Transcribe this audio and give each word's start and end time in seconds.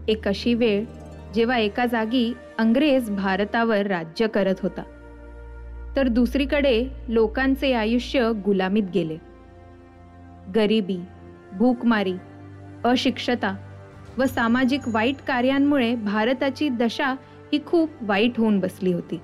एक 0.07 0.27
अशी 0.27 0.53
वेळ 0.53 0.85
जेव्हा 1.33 1.57
एका 1.57 1.85
जागी 1.85 2.33
अंग्रेज 2.57 3.09
भारतावर 3.09 3.87
राज्य 3.87 4.27
करत 4.27 4.55
होता. 4.61 4.83
तर 5.95 6.07
दुसरीकडे 6.07 6.87
लोकांचे 7.07 7.73
आयुष्य 7.73 8.31
गुलामीत 8.45 8.83
गेले. 8.93 9.17
गरिबी 10.55 10.97
भूकमारी 11.53 12.13
अशिक्षता 12.83 13.55
व 14.17 14.25
सामाजिक 14.25 14.81
वाईट 14.87 15.15
कार्यांमुळे 15.27 15.95
भारताची 15.95 16.69
दशा 16.69 17.13
ही 17.53 17.59
खूप 17.65 17.89
वाईट 18.01 18.37
होऊन 18.37 18.59
बसली 18.59 18.93
होती. 18.93 19.19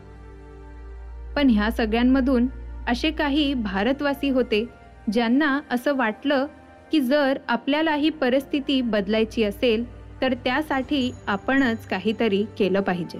पण 1.36 1.50
ह्या 1.50 1.72
सगळ्यांमधून 1.72 2.48
असे 2.88 3.12
काही 3.12 3.54
भारतवासी 3.54 4.30
होते 4.30 4.66
ज्यांना 5.12 5.60
असं 5.72 5.96
वाटलं 5.96 6.46
की 6.92 7.00
जर 7.00 7.38
आपल्याला 7.48 7.96
ही 7.96 8.10
परिस्थिती 8.10 8.82
बदलायची 8.82 9.44
असेल 9.44 9.86
तर 10.22 10.34
त्यासाठी 10.34 11.12
आपणच 11.28 11.88
काहीतरी 11.88 12.46
केलं 12.58 12.82
पाहिजे. 12.82 13.20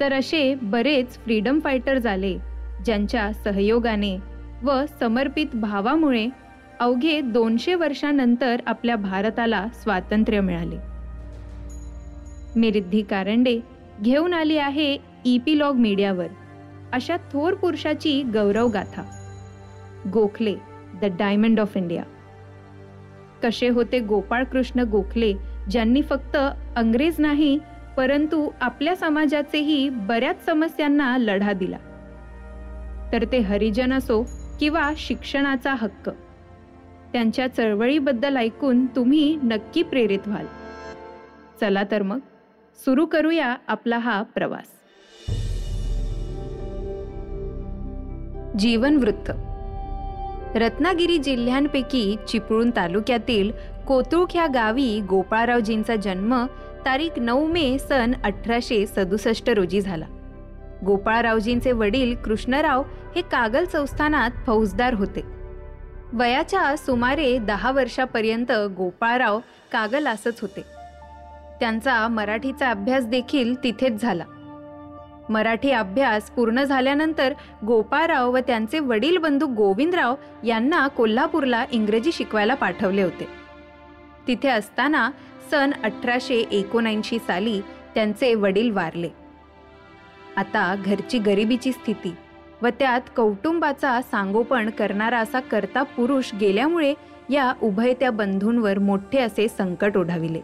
तर 0.00 0.12
असे 0.12 0.54
बरेच 0.54 1.18
फ्रीडम 1.18 1.60
फायटर 1.60 1.98
झाले 1.98 2.38
ज्यांच्या 2.84 3.32
सहयोगाने 3.32 4.16
व 4.62 4.84
समर्पित 5.00 5.46
भावामुळे 5.54 6.28
अवघे 6.80 7.20
दोनशे 7.20 7.74
वर्षानंतर 7.74 8.60
आपल्या 8.66 8.96
भारताला 8.96 9.66
स्वातंत्र्य 9.74 10.40
मिळाले. 10.40 10.89
मी 12.56 12.70
रिद्धी 12.72 13.02
कारंडे 13.02 13.60
घेऊन 14.02 14.34
आली 14.34 14.58
आहे 14.58 14.98
ईपीलॉग 15.24 15.74
मीडियावर. 15.74 16.26
अशा 16.92 17.16
थोर 17.16 17.54
पुरुषाची 17.54 18.22
गौरव 18.22 18.68
गाथा 18.68 19.02
Gokhale 20.12 20.54
the 21.02 21.04
diamond 21.04 21.60
of 21.60 21.76
India. 21.76 22.02
कसे 23.42 23.68
होते 23.68 23.98
गोपाळकृष्ण 23.98 24.80
गोखले 24.80 25.34
ज्यांनी 25.70 26.02
फक्त 26.02 26.36
अंग्रेज 26.76 27.20
नाही 27.20 27.58
परंतु 27.96 28.50
आपल्या 28.60 28.96
समाजाचेही 28.96 29.88
बऱ्याच 29.88 30.44
समस्यांना 30.46 31.18
लढा 31.18 31.52
दिला. 31.52 31.78
तर 33.12 33.24
ते 33.32 33.38
हरिजन 33.38 33.92
असो 33.92 34.22
किंवा 34.60 34.90
शिक्षणाचा 34.96 35.74
हक्क. 35.74 36.10
त्यांच्या 37.12 37.46
चळवळीबद्दल 37.48 38.36
ऐकून 38.36 38.86
तुम्ही 38.86 39.36
नक्की 39.42 39.82
प्रेरित 39.82 40.26
व्हाल. 40.26 40.46
चला 41.60 41.82
तर 41.90 42.02
मग. 42.02 42.18
सुरू 42.84 43.06
करूया 43.06 43.56
आपला 43.68 43.98
हा 43.98 44.22
प्रवास. 44.22 44.66
जीवनवृत्त 48.58 49.30
रत्नागिरी 50.56 51.18
जिल्ह्यांपैकी 51.18 52.16
चिपळूण 52.28 52.70
तालुक्यातील 52.76 53.50
कोतुळख 53.86 54.36
या 54.36 54.46
गावी 54.54 55.00
गोपाळरावजींचा 55.00 55.96
जन्म 55.96 56.46
तारीख 56.86 57.10
नऊ 57.16 57.46
मे 57.46 57.78
सन 57.78 58.12
अठराशे 58.24 58.86
सदुसष्ट 58.86 59.50
रोजी 59.50 59.80
झाला. 59.80 60.06
गोपाळरावजींचे 60.86 61.72
वडील 61.72 62.16
कृष्णराव 62.16 62.82
हे 63.16 63.22
कागल 63.22 63.64
संस्थानात 63.64 64.30
फौजदार 64.46 64.94
होते. 64.94 65.20
वयाच्या 66.12 66.76
सुमारे 66.76 67.38
दहा 67.38 67.70
वर्षापर्यंत 67.70 68.52
गोपाळराव 68.76 69.38
कागल 69.72 70.06
असच 70.06 70.40
होते. 70.40 70.79
त्यांचा 71.60 72.08
मराठीचा 72.08 72.70
अभ्यास 72.70 73.06
देखील 73.06 73.54
तिथेच 73.64 74.00
झाला. 74.02 74.24
मराठी 75.28 75.70
अभ्यास 75.70 76.30
पूर्ण 76.30 76.62
झाल्यानंतर 76.62 77.32
गोपाळराव 77.66 78.32
व 78.32 78.38
त्यांचे 78.38 78.78
वडील 78.78 79.16
बंधू 79.16 79.46
गोविंदराव 79.46 80.14
यांना 80.44 80.86
कोल्हापूरला 80.88 81.64
इंग्रजी 81.72 82.10
शिकवायला 82.12 82.54
पाठवले 82.54 83.02
होते. 83.02 83.28
तिथे 84.26 84.48
असताना 84.48 85.10
सन 85.50 85.70
अठराशे 85.84 86.34
एकोणऐंशी 86.34 87.18
साली 87.18 87.60
त्यांचे 87.94 88.34
वडील 88.34 88.70
वारले. 88.70 89.08
आता 90.36 90.74
घरची 90.84 91.18
गरिबीची 91.18 91.72
स्थिती 91.72 92.14
व 92.62 92.68
त्यात 92.68 93.00
कौटुंबाचा 93.16 94.00
सांगोपण 94.02 94.70
करणारा 94.70 95.18
असा 95.18 95.40
करता 95.40 95.82
पुरुष 95.82 96.34
गेल्यामुळे 96.40 96.94
या 97.30 97.52
उभयत्या 97.62 98.10
बंधूंवर 98.10 98.78
मोठे 98.78 99.18
असे 99.18 99.48
संकट 99.48 99.96
ओढाविले. 99.96 100.40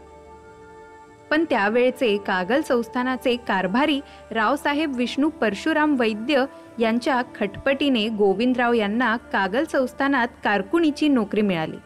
पण 1.30 1.44
त्यावेळचे 1.50 2.16
कागल 2.16 2.60
संस्थानाचे 2.60 3.36
कारभारी 3.36 4.00
रावसाहेब 4.30 4.96
विष्णू 4.96 5.28
परशुराम 5.28 5.96
वैद्य 5.98 6.44
यांच्या 6.78 7.22
खटपटीने 7.34 8.08
गोविंदराव 8.08 8.72
यांना 8.72 9.16
कागल 9.16 9.64
संस्थानात 9.64 10.28
कारकुनीची 10.44 11.08
नोकरी 11.08 11.40
मिळाली. 11.40 11.76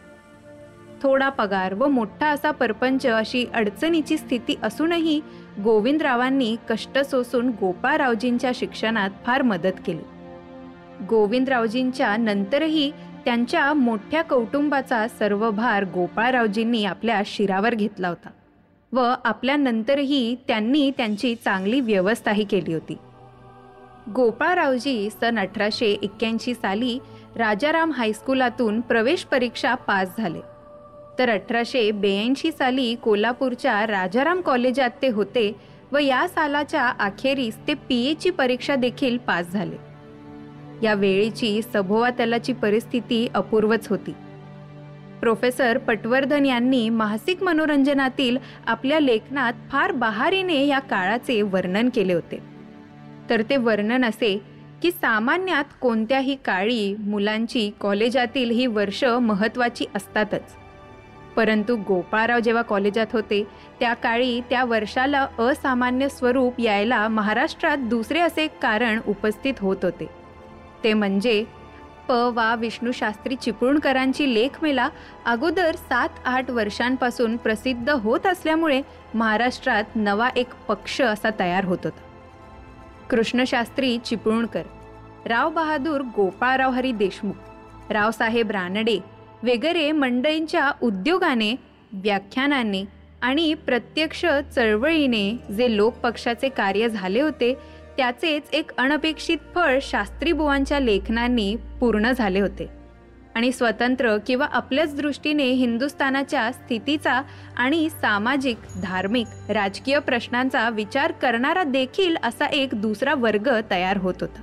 थोडा 1.03 1.29
पगार 1.29 1.73
व 1.73 1.87
मोठा 1.87 2.27
असा 2.27 2.51
परपंच 2.51 3.05
अशी 3.05 3.45
अडचणीची 3.53 4.17
स्थिती 4.17 4.55
असूनही 4.63 5.21
गोविंदरावांनी 5.63 6.55
कष्ट 6.69 6.99
सोसून 6.99 7.49
गोपाळरावजींच्या 7.49 8.51
शिक्षणात 8.55 9.09
फार 9.25 9.41
मदत 9.41 9.81
केली. 9.85 10.03
गोविंदरावजींच्या 11.09 12.17
नंतरही 12.17 12.91
त्यांच्या 13.25 13.73
मोठ्या 13.73 14.21
कौटुंबाचा 14.21 15.07
सर्व 15.07 15.51
भार 15.51 15.83
गोपाळरावजींनी 15.83 16.85
आपल्या 16.85 17.21
शिरावर 17.25 17.75
घेतला 17.75 18.09
होता. 18.09 18.29
व 18.93 19.13
आपल्यानंतरही 19.25 20.35
त्यांनी 20.47 20.91
त्यांची 20.97 21.35
चांगली 21.35 21.79
व्यवस्थाही 21.79 22.43
केली 22.43 22.73
होती. 22.73 22.97
गोपाळरावजी 24.15 25.09
सन 25.09 25.39
अठराशे 25.39 25.97
एक्क्याऐंशी 26.01 26.53
साली 26.53 26.99
राजाराम 27.35 27.91
हायस्कुलातून 27.91 28.81
प्रवेश 28.81 29.23
परीक्षा 29.23 29.75
पास 29.75 30.09
झाले. 30.17 30.39
तर 31.19 31.29
अठराशे 31.29 31.91
ब्याऐंशी 31.91 32.51
साली 32.51 32.95
कोल्हापूरच्या 32.95 33.87
राजाराम 33.87 34.41
कॉलेजात 34.41 34.89
ते 35.01 35.07
होते 35.07 35.55
व 35.91 35.97
या 35.97 36.27
सालाच्या 36.27 36.87
अखेरीस 36.87 37.57
ते 37.67 37.73
पी 37.73 38.05
एची 38.05 38.29
परीक्षा 38.29 38.75
देखील 38.75 39.17
पास 39.17 39.51
झाले. 39.51 39.75
या 40.83 40.93
वेळेची 40.93 41.61
सभोवातलाची 41.73 42.53
परिस्थिती 42.53 43.27
अपूर्वच 43.33 43.87
होती. 43.87 44.11
प्रोफेसर 45.21 45.77
पटवर्धन 45.77 46.45
यांनी 46.45 46.89
मासिक 46.89 47.43
मनोरंजनातील 47.43 48.37
आपल्या 48.67 48.99
लेखनात 48.99 49.53
फार 49.71 49.91
बहारीने 49.91 50.65
या 50.67 50.79
काळाचे 50.79 51.41
वर्णन 51.41 51.89
केले 51.95 52.13
होते. 52.13 52.39
तर 53.29 53.41
ते 53.41 53.57
वर्णन 53.57 54.05
असे 54.05 54.41
की 54.81 54.91
सामान्यात 54.91 55.63
कोणत्याही 55.81 56.37
काळी 56.45 56.95
मुलांची 56.99 57.71
कॉलेजातील 57.79 58.49
ही 58.49 58.65
वर्ष 58.65 59.03
महत्त्वाची 59.03 59.85
असतातच. 59.95 60.55
परंतु 61.35 61.75
गोपाळराव 61.75 62.39
जेव्हा 62.39 62.63
कॉलेजात 62.63 63.07
होते 63.13 63.47
त्या 63.79 63.93
काळी 63.93 64.41
त्या 64.41 64.63
वर्षाला 64.63 65.27
असामान्य 65.39 66.09
स्वरूप 66.09 66.59
यायला 66.59 67.07
महाराष्ट्रात 67.07 67.77
दुसरे 67.77 68.19
असे 68.19 68.47
कारण 68.47 68.99
उपस्थित 69.07 69.53
होत 69.59 69.77
होते. 69.83 70.09
ते 70.83 70.93
म्हणजे 70.93 71.45
प 72.11 72.13
वा 72.13 72.55
विष्णूशास्त्री 72.55 73.35
चिपळूणकरांची 73.35 74.33
लेखमेला 74.33 74.89
अगोदर 75.25 75.75
सात 75.75 76.09
आठ 76.25 76.49
वर्षांपासून 76.49 77.37
प्रसिद्ध 77.37 77.89
होत 77.89 78.27
असल्यामुळे 78.27 78.81
महाराष्ट्रात 79.13 79.95
नवा 79.95 80.29
एक 80.35 80.47
पक्ष 80.67 81.01
असा 81.01 81.29
तयार 81.39 81.65
होत 81.65 81.77
होता. 81.83 81.99
कृष्णशास्त्री 83.09 83.97
चिपळूणकर 83.97 84.63
राव 85.25 85.49
बहादूर 85.49 86.01
गोपाळराव 86.01 86.71
हरी 86.71 86.91
देशमुख 86.91 87.91
रावसाहेब 87.91 88.51
रानडे 88.51 88.99
वगैरे 89.43 89.91
मंडळींच्या 89.91 90.71
उद्योगाने 90.81 91.55
व्याख्यानाने 91.93 92.83
आणि 93.21 93.53
प्रत्यक्ष 93.53 94.25
चळवळीने 94.55 95.37
जे 95.57 95.75
लोकपक्षाचे 95.77 96.49
कार्य 96.49 96.89
झाले 96.89 97.21
होते 97.21 97.57
त्याचेच 98.01 98.43
एक 98.53 98.71
अनपेक्षित 98.77 99.37
फळ 99.55 99.77
शास्त्रीबुवांच्या 99.81 100.79
लेखनांनी 100.79 101.55
पूर्ण 101.79 102.11
झाले 102.11 102.39
होते. 102.39 102.69
आणि 103.35 103.51
स्वतंत्र 103.51 104.17
किंवा 104.27 104.45
आपल्याच 104.45 104.95
दृष्टीने 104.95 105.43
हिंदुस्थानाच्या 105.43 106.51
स्थितीचा 106.51 107.21
आणि 107.57 107.89
सामाजिक 107.89 108.57
धार्मिक 108.83 109.51
राजकीय 109.51 109.99
प्रश्नांचा 109.99 110.69
विचार 110.69 111.11
करणारा 111.11 111.63
देखील 111.63 112.15
असा 112.23 112.45
एक 112.45 112.69
दुसरा 112.73 113.13
वर्ग 113.13 113.49
तयार 113.71 113.97
होत 113.97 114.13
होता. 114.21 114.41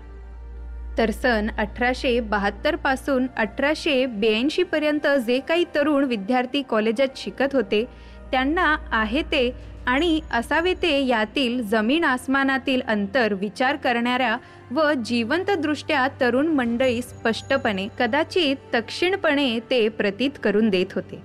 तर 0.98 1.10
सन 1.10 1.50
अठराशे 1.58 2.20
बहात्तरपासून 2.20 3.26
अठराशे 3.36 4.06
ब्याऐंशीपर्यंत 4.06 5.06
जे 5.06 5.40
काही 5.40 5.64
तरुण 5.74 6.04
विद्यार्थी 6.04 6.62
कॉलेजात 6.62 7.08
शिकत 7.16 7.48
होते 7.52 7.84
त्यांना 8.32 8.76
आहे 8.92 9.22
ते 9.22 9.50
आणि 9.88 10.20
असावे 10.32 10.74
ते 10.74 11.06
यातील 11.06 11.62
जमीन 11.62 12.04
आसमानातील 12.04 12.80
अंतर 12.88 13.34
विचार 13.34 13.76
करणाऱ्या 13.76 14.36
व 14.70 14.92
जिवंतदृष्ट्या 14.92 16.08
तरुण 16.20 16.46
मंडळी 16.46 17.02
स्पष्टपणे 17.02 17.88
कदाचित 17.98 18.56
तक्षिणपणे 18.74 19.58
ते 19.70 19.88
प्रतीत 19.88 20.30
करून 20.42 20.68
देत 20.68 20.86
होते. 20.94 21.22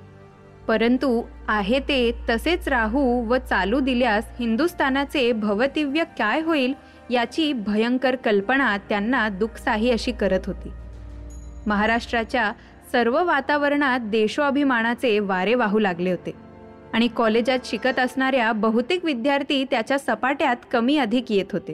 परंतु 0.68 1.24
आहे 1.48 1.80
ते 1.80 2.12
तसेच 2.30 2.68
राहू 2.68 3.26
व 3.26 3.38
चालू 3.38 3.80
दिल्यास 3.80 4.24
हिंदुस्थानाचे 4.40 5.32
भवतिव्य 5.32 6.04
काय 6.04 6.42
होईल 6.42 6.74
याची 7.10 7.54
भयंकर 7.54 8.16
कल्पना 8.16 8.78
त्यांना 8.78 9.30
दुःखसाही 9.30 9.92
अशी 9.92 10.12
करत 10.12 10.48
होती. 10.48 10.72
महाराष्ट्राच्या 11.68 12.52
सर्व 12.92 13.24
वातावरणात 13.24 14.00
देशोभिमानाचे 14.00 15.20
वारे 15.20 15.54
वाहू 15.54 15.80
लागले 15.80 16.12
होते. 16.12 16.43
आणि 16.94 17.08
कॉलेजात 17.08 17.60
शिकत 17.66 18.00
असणाऱ्या 18.00 18.52
बहुतेक 18.52 19.06
विद्यार्थी 19.06 19.64
त्याच्या 19.64 20.00
सपाट्यात 20.00 20.56
कमी 20.72 20.98
अधिक 20.98 21.32
येत 21.32 21.46
होते. 21.52 21.74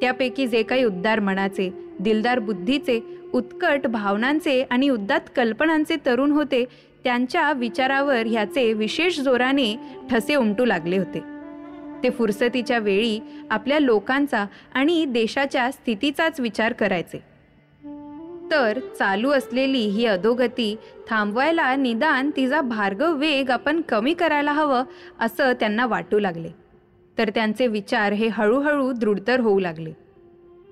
त्यापैकी 0.00 0.46
जे 0.46 0.62
काही 0.62 0.84
उद्दार 0.84 1.20
मनाचे 1.20 1.70
दिलदार 2.00 2.38
बुद्धीचे 2.38 3.00
उत्कट 3.32 3.86
भावनांचे 3.86 4.62
आणि 4.62 4.88
उद्दात 4.88 5.20
कल्पनांचे 5.36 5.96
तरुण 6.06 6.30
होते 6.30 6.64
त्यांच्या 7.04 7.52
विचारावर 7.52 8.26
ह्याचे 8.26 8.72
विशेष 8.72 9.20
जोराने 9.20 9.74
ठसे 10.10 10.34
उमटू 10.34 10.64
लागले 10.64 10.98
होते. 10.98 11.22
ते 12.02 12.10
फुरसतीच्या 12.10 12.78
वेळी 12.78 13.20
आपल्या 13.50 13.78
लोकांचा 13.78 14.46
आणि 14.74 15.04
देशाच्या 15.04 15.70
स्थितीचाच 15.70 16.40
विचार 16.40 16.72
करायचे. 16.72 17.37
तर 18.50 18.78
चालू 18.98 19.30
असलेली 19.30 19.78
ही 19.78 20.06
अधोगती 20.06 20.76
थांबवायला 21.10 21.76
निदान 21.76 22.30
तिचा 22.36 22.60
भार्गव 22.60 23.14
वेग 23.14 23.50
आपण 23.50 23.80
कमी 23.80 24.14
करायला 24.14 24.52
हवं 24.52 24.82
असं 25.20 25.52
त्यांना 25.52 25.86
वाटू 25.86 26.18
लागले. 26.18 26.48
तर 27.18 27.30
त्यांचे 27.34 27.66
विचार 27.66 28.12
हे 28.12 28.28
हळूहळू 28.28 28.92
दृढतर 28.92 29.40
होऊ 29.40 29.60
लागले. 29.60 29.92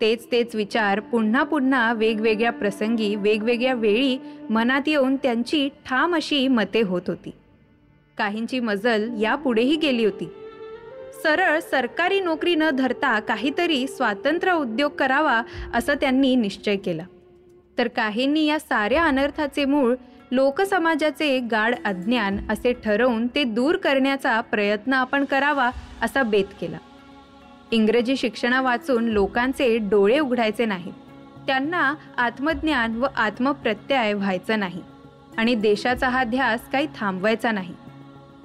तेच 0.00 0.26
तेच 0.32 0.54
विचार 0.54 1.00
पुन्हा 1.00 1.42
पुन्हा 1.42 1.92
वेगवेगळ्या 1.92 2.52
प्रसंगी 2.52 3.14
वेगवेगळ्या 3.14 3.74
वेळी 3.74 4.18
मनात 4.50 4.82
येऊन 4.86 5.16
त्यांची 5.16 5.68
ठाम 5.68 6.14
अशी 6.14 6.48
मते 6.48 6.82
होत 6.82 7.02
होती. 7.06 7.30
काहींची 8.18 8.60
मजल 8.60 9.10
यापुढेही 9.20 9.76
गेली 9.76 10.04
होती. 10.04 10.28
सरळ 11.22 11.60
सरकारी 11.60 12.20
नोकरी 12.20 12.54
न 12.54 12.62
धरता 12.70 13.20
काहीतरी 13.20 13.86
स्वातंत्र्य 13.86 14.52
उद्योग 14.52 14.92
करावा 14.92 15.42
असं 15.74 15.94
त्यांनी 15.94 16.36
निश्चय 16.36 16.76
केला. 16.76 17.04
तर 17.78 17.88
काहींनी 17.88 18.44
या 18.46 18.58
साऱ्या 18.58 19.04
अनर्थाचे 19.04 19.64
मूळ 19.64 19.94
लोकसमाजाचे 20.30 21.38
गाढ 21.40 21.74
अज्ञान 21.84 22.38
असे 22.50 22.72
ठरवून 22.72 23.26
ते 23.26 23.44
दूर 23.44 23.76
करण्याचा 23.76 24.40
प्रयत्न 24.40 24.92
आपण 24.92 25.24
करावा 25.24 25.70
असा 26.02 26.22
बेत 26.22 26.44
केला. 26.60 26.78
इंग्रजी 27.70 28.16
शिक्षणा 28.16 28.60
वाचून 28.60 29.04
लोकांचे 29.04 29.76
डोळे 29.78 30.18
उघडायचे 30.18 30.64
नाहीत. 30.64 30.92
त्यांना 31.46 31.94
आत्मज्ञान 32.18 32.96
व 32.96 33.06
आत्मप्रत्यय 33.16 34.12
व्हायचं 34.12 34.58
नाही 34.58 34.82
आणि 35.38 35.54
देशाचा 35.54 36.08
हा 36.08 36.24
ध्यास 36.24 36.68
काही 36.72 36.86
थांबवायचा 36.96 37.50
नाही. 37.50 37.74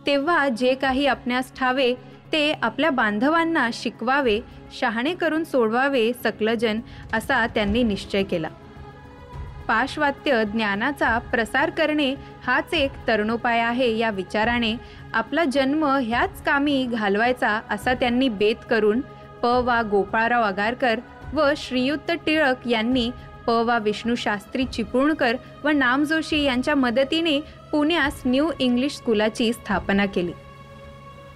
तेव्हा 0.05 0.47
जे 0.49 0.73
काही 0.73 1.05
आपणास 1.05 1.53
ठावे 1.55 1.93
ते 2.33 2.51
आपल्या 2.51 2.89
बांधवांना 2.89 3.69
शिकवावे 3.73 4.39
शहाणे 4.79 5.13
करून 5.13 5.43
सोडवावे 5.43 6.11
सकलजन 6.23 6.79
असा 7.13 7.47
त्यांनी 7.47 7.83
निश्चय 7.83 8.23
केला. 8.23 8.49
पाश्वात्य 9.71 10.43
ज्ञानाचा 10.45 11.17
प्रसार 11.17 11.69
करणे 11.69 12.15
हाच 12.45 12.73
एक 12.73 12.91
तरुणोपाय 13.07 13.59
आहे 13.59 13.97
या 13.97 14.09
विचाराने. 14.09 14.75
आपला 15.13 15.43
जन्म 15.43 15.85
ह्याच 15.85 16.41
कामी 16.43 16.85
घालवायचा 16.91 17.49
असा 17.69 17.93
त्यांनी 17.93 18.29
बेत 18.29 18.65
करून 18.69 19.01
प 19.41 19.45
वा 19.45 19.81
गोपाळराव 19.81 20.43
आगारकर 20.43 20.99
व 21.33 21.49
श्रीयुत 21.57 22.11
टिळक 22.25 22.67
यांनी 22.67 23.09
प 23.45 23.49
वा 23.49 23.77
विष्णू 23.77 24.15
शास्त्री 24.15 24.65
चिपळूणकर 24.65 25.35
व 25.63 25.69
नाम 25.69 26.03
जोशी 26.03 26.41
यांच्या 26.43 26.75
मदतीने 26.75 27.39
पुण्यास 27.71 28.21
न्यू 28.25 28.51
इंग्लिश 28.59 28.95
स्कूलाची 28.95 29.53
स्थापना 29.53 30.05
केली. 30.05 30.31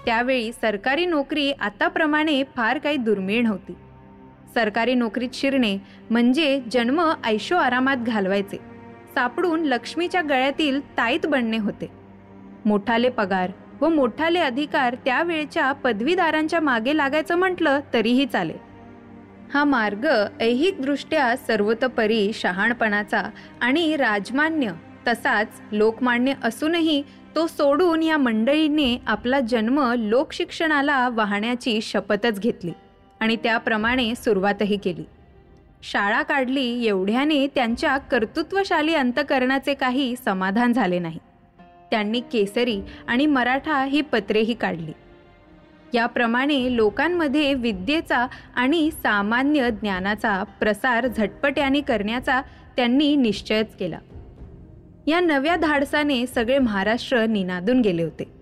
त्यावेळी 0.06 0.52
सरकारी 0.52 1.06
नोकरी 1.06 1.52
आताप्रमाणे 1.52 2.44
फार 2.56 2.78
काही 2.78 2.98
दुर्मिळ 2.98 3.44
नव्हती. 3.44 3.76
सरकारी 4.56 4.94
नोकरीत 4.94 5.30
शिरणे 5.34 5.78
म्हणजे 6.10 6.62
जन्म 6.72 7.02
ऐशो 7.26 7.56
आरामात 7.56 7.98
घालवायचे. 7.98 8.58
सापडून 9.16 9.64
लक्ष्मीच्या 9.64 10.22
गळ्यातील 10.22 10.80
ताईत 10.98 11.26
बनणे 11.26 11.58
होते. 11.58 11.92
मोठाले 12.66 13.10
पगार 13.10 13.52
व 13.82 13.90
मोठाले 13.90 14.40
अधिकार 14.40 14.96
त्यावेळच्या 14.96 15.72
पदवीदारांच्या 15.72 16.60
मागे 16.60 16.98
लागायचं 16.98 17.36
म्हटलं 17.36 17.80
तरीही 17.94 18.26
चालेल. 18.26 18.58
हा 19.54 19.64
मार्ग 19.64 20.08
ऐहिकदृष्ट्या 20.42 21.36
सर्वतोपरी 21.38 22.32
शहाणपणाचा 22.34 23.24
आणि 23.62 23.96
राजमान्य 23.96 24.72
तसाच 25.08 25.48
लोकमान्य 25.72 26.34
असूनही 26.44 27.04
तो 27.36 27.48
सोडून 27.48 28.04
या 28.04 28.18
मंडळीने 28.18 28.98
आपला 29.08 29.40
जन्म 29.40 29.94
लोकशिक्षणाला 29.98 31.10
वाहण्याची 31.10 31.80
शपथच 31.82 32.40
घेतली. 32.40 32.72
आणि 33.20 33.36
त्याप्रमाणे 33.36 34.16
सुरुवातही 34.16 34.78
केली. 34.78 35.04
शाळा 35.84 36.22
काढली 36.22 36.88
एवढ्याने 36.88 37.48
त्यांच्या 37.48 37.98
कर्तृत्वशाली 37.98 38.96
अंतकरणाचे 38.96 39.74
काही 39.74 40.16
समाधान 40.26 40.74
झाले 40.74 41.00
नाही. 41.00 41.20
त्यांनी 41.92 42.20
केसरी 42.20 42.82
आणि 43.08 43.26
मराठा 43.26 43.84
ही 43.84 44.02
पत्रेही 44.02 44.54
काढली. 44.54 44.92
याप्रमाणे 45.94 46.76
लोकांमध्ये 46.76 47.54
विद्येचा 47.54 48.28
आणि 48.56 48.92
सामान्य 48.92 49.70
ज्ञानाचा 49.72 50.44
प्रसार 50.44 51.08
झटपट्याने 51.08 51.82
करण्याचा 51.82 52.42
त्यांनी 52.76 53.16
निश्चयच 53.16 53.76
केला. 53.76 54.00
या 55.08 55.20
नव्या 55.20 55.56
धाडसाने 55.56 56.28
सगळे 56.28 56.60
महाराष्ट्र 56.60 57.26
निनादून 57.26 57.82
गेले 57.82 58.04
होते. 58.04 58.35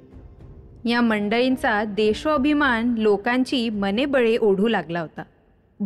या 0.86 1.02
मंडळींचा 1.02 1.84
देशोअभिमान 1.84 2.96
लोकांची 2.98 3.70
मनेबळे 3.70 4.38
ओढू 4.38 4.68
लागला 4.68 5.00
होता. 5.00 5.24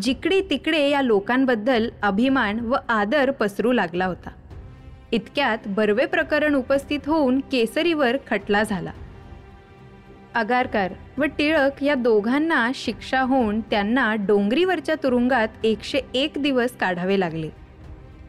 जिकडे 0.01 0.41
तिकडे 0.49 0.89
या 0.89 1.01
लोकांबद्दल 1.01 1.89
अभिमान 2.01 2.59
व 2.59 2.75
आदर 2.89 3.31
पसरू 3.31 3.71
लागला 3.71 4.05
होता. 4.05 4.29
इतक्यात 5.11 5.57
बर्वे 5.67 6.05
प्रकरण 6.05 6.55
उपस्थित 6.55 6.99
होऊन 7.05 7.39
केसरीवर 7.39 8.17
खटला 8.27 8.63
झाला. 8.63 8.91
आगारकर 10.33 10.87
व 11.17 11.23
टिळक 11.23 11.83
या 11.83 11.93
दोघांना 11.93 12.71
शिक्षा 12.75 13.21
होऊन 13.21 13.61
त्यांना 13.61 14.15
डोंगरीवरच्या 14.15 14.95
तुरुंगात 15.03 15.47
एकशे 15.63 15.99
एक 16.13 16.31
दिवस 16.37 16.71
काढावे 16.71 17.19
लागले. 17.19 17.49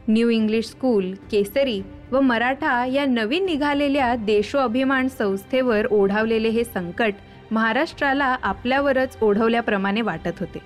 न्यू 0.07 0.29
इंग्लिश 0.29 0.65
स्कूल 0.65 1.13
केसरी 1.31 1.81
व 2.11 2.19
मराठा 2.19 2.85
या 2.85 3.05
नवीन 3.05 3.45
निघालेल्या 3.45 4.15
देशोअभिमान 4.15 5.07
संस्थेवर 5.07 5.85
ओढावलेले 5.85 6.49
हे 6.49 6.63
संकट 6.63 7.13
महाराष्ट्राला 7.51 8.37
आपल्यावरच 8.43 9.17
ओढवल्याप्रमाणे 9.21 10.01
वाटत 10.01 10.39
होते. 10.39 10.59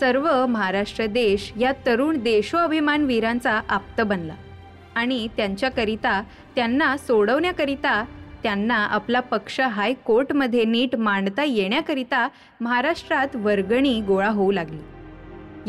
सर्व 0.00 0.46
महाराष्ट्र 0.46 1.06
देश 1.06 1.52
या 1.60 1.72
तरुण 1.86 2.18
देशोअभिमान 2.18 3.04
वीरांचा 3.04 3.60
आप्त 3.68 4.00
बनला 4.00 4.34
आणि 4.94 5.28
त्यांच्याकरिता 5.36 6.22
त्यांना 6.54 6.96
सोडवण्याकरिता 6.96 8.04
त्यांना 8.42 8.74
आपला 8.74 9.20
पक्ष 9.20 9.60
हायकोर्टमध्ये 9.60 10.64
नीट 10.64 10.96
मांडता 10.96 11.44
येण्याकरिता 11.44 12.28
महाराष्ट्रात 12.60 13.36
वर्गणी 13.36 14.00
गोळा 14.00 14.28
होऊ 14.28 14.52
लागली. 14.52 14.80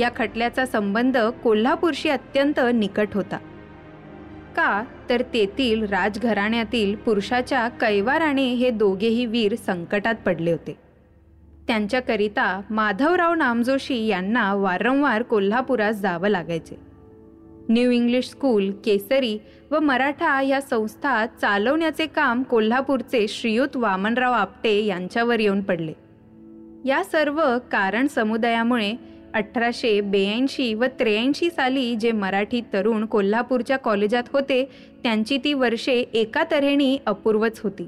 या 0.01 0.09
खटल्याचा 0.15 0.65
संबंध 0.65 1.17
कोल्हापूरशी 1.17 2.09
अत्यंत 2.09 2.59
निकट 2.73 3.07
होता. 3.13 3.37
का? 4.59 4.83
तर 5.09 5.21
तेथील 5.21 5.83
राजघराण्यातील 5.83 6.95
पुरुषाच्या 6.95 7.67
कैवाराने 7.67 8.53
हे 8.53 8.69
दोघेही 8.69 9.25
वीर 9.25 9.55
संकटात 9.55 10.15
पडले 10.25 10.51
होते. 10.51 10.77
त्यांच्याकरिता 11.67 12.61
माधवराव 12.69 13.33
नामजोशी 13.33 14.07
यांना 14.07 14.53
वारंवार 14.53 15.21
कोल्हापुरात 15.21 15.93
जावं 15.93 16.27
लागायचे. 16.27 16.79
न्यू 17.69 17.91
इंग्लिश 17.91 18.25
स्कूल 18.25 18.71
केसरी 18.85 19.41
व 19.71 19.79
मराठा 19.79 20.41
या 20.41 20.61
संस्था 20.61 21.25
चालवण्याचे 21.25 22.05
काम 22.05 22.43
कोल्हापूरचे 22.43 23.27
श्रीयुत 23.27 23.77
वामनराव 23.77 24.33
आपटे 24.33 24.85
यांच्यावर 24.85 25.39
येऊन 25.39 25.61
पडले. 25.61 25.93
या 26.85 27.03
सर्व 27.03 27.57
कारण 27.71 28.07
समुदायामुळे 28.07 28.93
अठराशे 29.33 30.01
ब्याऐंशी 30.01 30.73
व 30.73 30.85
त्र्याऐंशी 30.85 31.49
साली 31.49 31.95
जे 31.95 32.11
मराठी 32.11 32.61
तरुण 32.73 33.05
कोल्हापूरच्या 33.05 33.77
कॉलेजात 33.77 34.23
होते 34.33 34.69
त्यांची 35.03 35.37
ती 35.43 35.53
वर्षे 35.53 35.93
एका 35.93 36.43
तऱ्हेने 36.51 36.97
अपूर्वच 37.05 37.59
होती. 37.59 37.87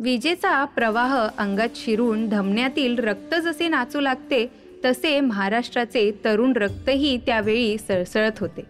विजेचा 0.00 0.64
प्रवाह 0.64 1.28
अंगात 1.38 1.68
शिरून 1.76 2.28
धमन्यातील 2.28 2.98
रक्त 2.98 3.34
जसे 3.34 3.68
नाचू 3.68 4.00
लागते 4.00 4.50
तसे 4.84 5.20
महाराष्ट्राचे 5.20 6.20
तरुण 6.24 6.52
रक्तही 6.56 7.16
त्यावेळी 7.16 7.78
सळसळत 7.78 8.38
होते. 8.40 8.62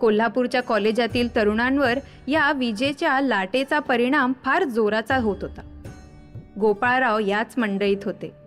कोल्हापूरच्या 0.00 0.62
कॉलेजातील 0.62 1.36
तरुणांवर 1.36 1.98
या 2.28 2.52
विजेच्या 2.52 3.20
लाटेचा 3.20 3.78
परिणाम 3.78 4.32
फार 4.44 4.64
जोराचा 4.64 5.16
होत 5.16 5.36
होता. 5.42 5.80
गोपाळराव 6.60 7.18
याच 7.18 7.54
मंडळीत 7.58 8.04
होते. 8.04 8.43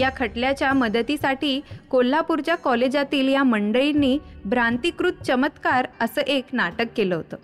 या 0.00 0.10
खटल्याच्या 0.16 0.72
मदतीसाठी 0.72 1.60
कोल्हापूरच्या 1.90 2.54
कॉलेजातील 2.54 3.28
या 3.28 3.42
मंडळींनी 3.42 4.18
भ्रांतिकृत 4.44 5.12
चमत्कार 5.26 5.86
असं 6.00 6.20
एक 6.20 6.44
नाटक 6.52 6.86
केलं 6.96 7.14
होतं 7.14 7.36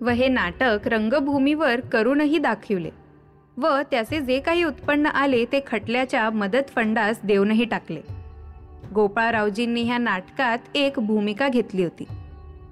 व 0.00 0.08
हे 0.08 0.28
नाटक 0.28 0.88
रंगभूमीवर 0.88 1.80
करूनही 1.80 2.38
दाखविले 2.38 2.90
व 3.56 3.68
त्याचे 3.90 4.20
जे 4.20 4.38
काही 4.40 4.64
उत्पन्न 4.64 5.06
आले 5.06 5.44
ते 5.44 5.60
खटल्याच्या 5.66 6.30
मदत 6.30 6.70
फंडास 6.74 7.20
देऊनही 7.24 7.64
टाकले. 7.64 8.00
गोपाळरावजींनी 8.94 9.82
ह्या 9.82 9.98
नाटकात 9.98 10.58
एक 10.74 10.98
भूमिका 10.98 11.48
घेतली 11.48 11.82
होती. 11.84 12.04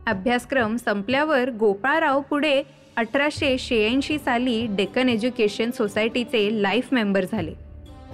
अभ्यासक्रम 0.07 0.77
संपल्यावर 0.77 1.51
गोपाळराव 1.51 2.21
पुढे 2.21 2.63
अठराशे 2.97 3.57
शहाऐंशी 3.59 4.19
साली 4.19 4.67
डेक्कन 4.71 5.09
एज्युकेशन 5.09 5.71
सोसायटीचे 5.71 6.63
लाईफ 6.63 6.89
मेंबर 6.93 7.25
झाले. 7.33 7.55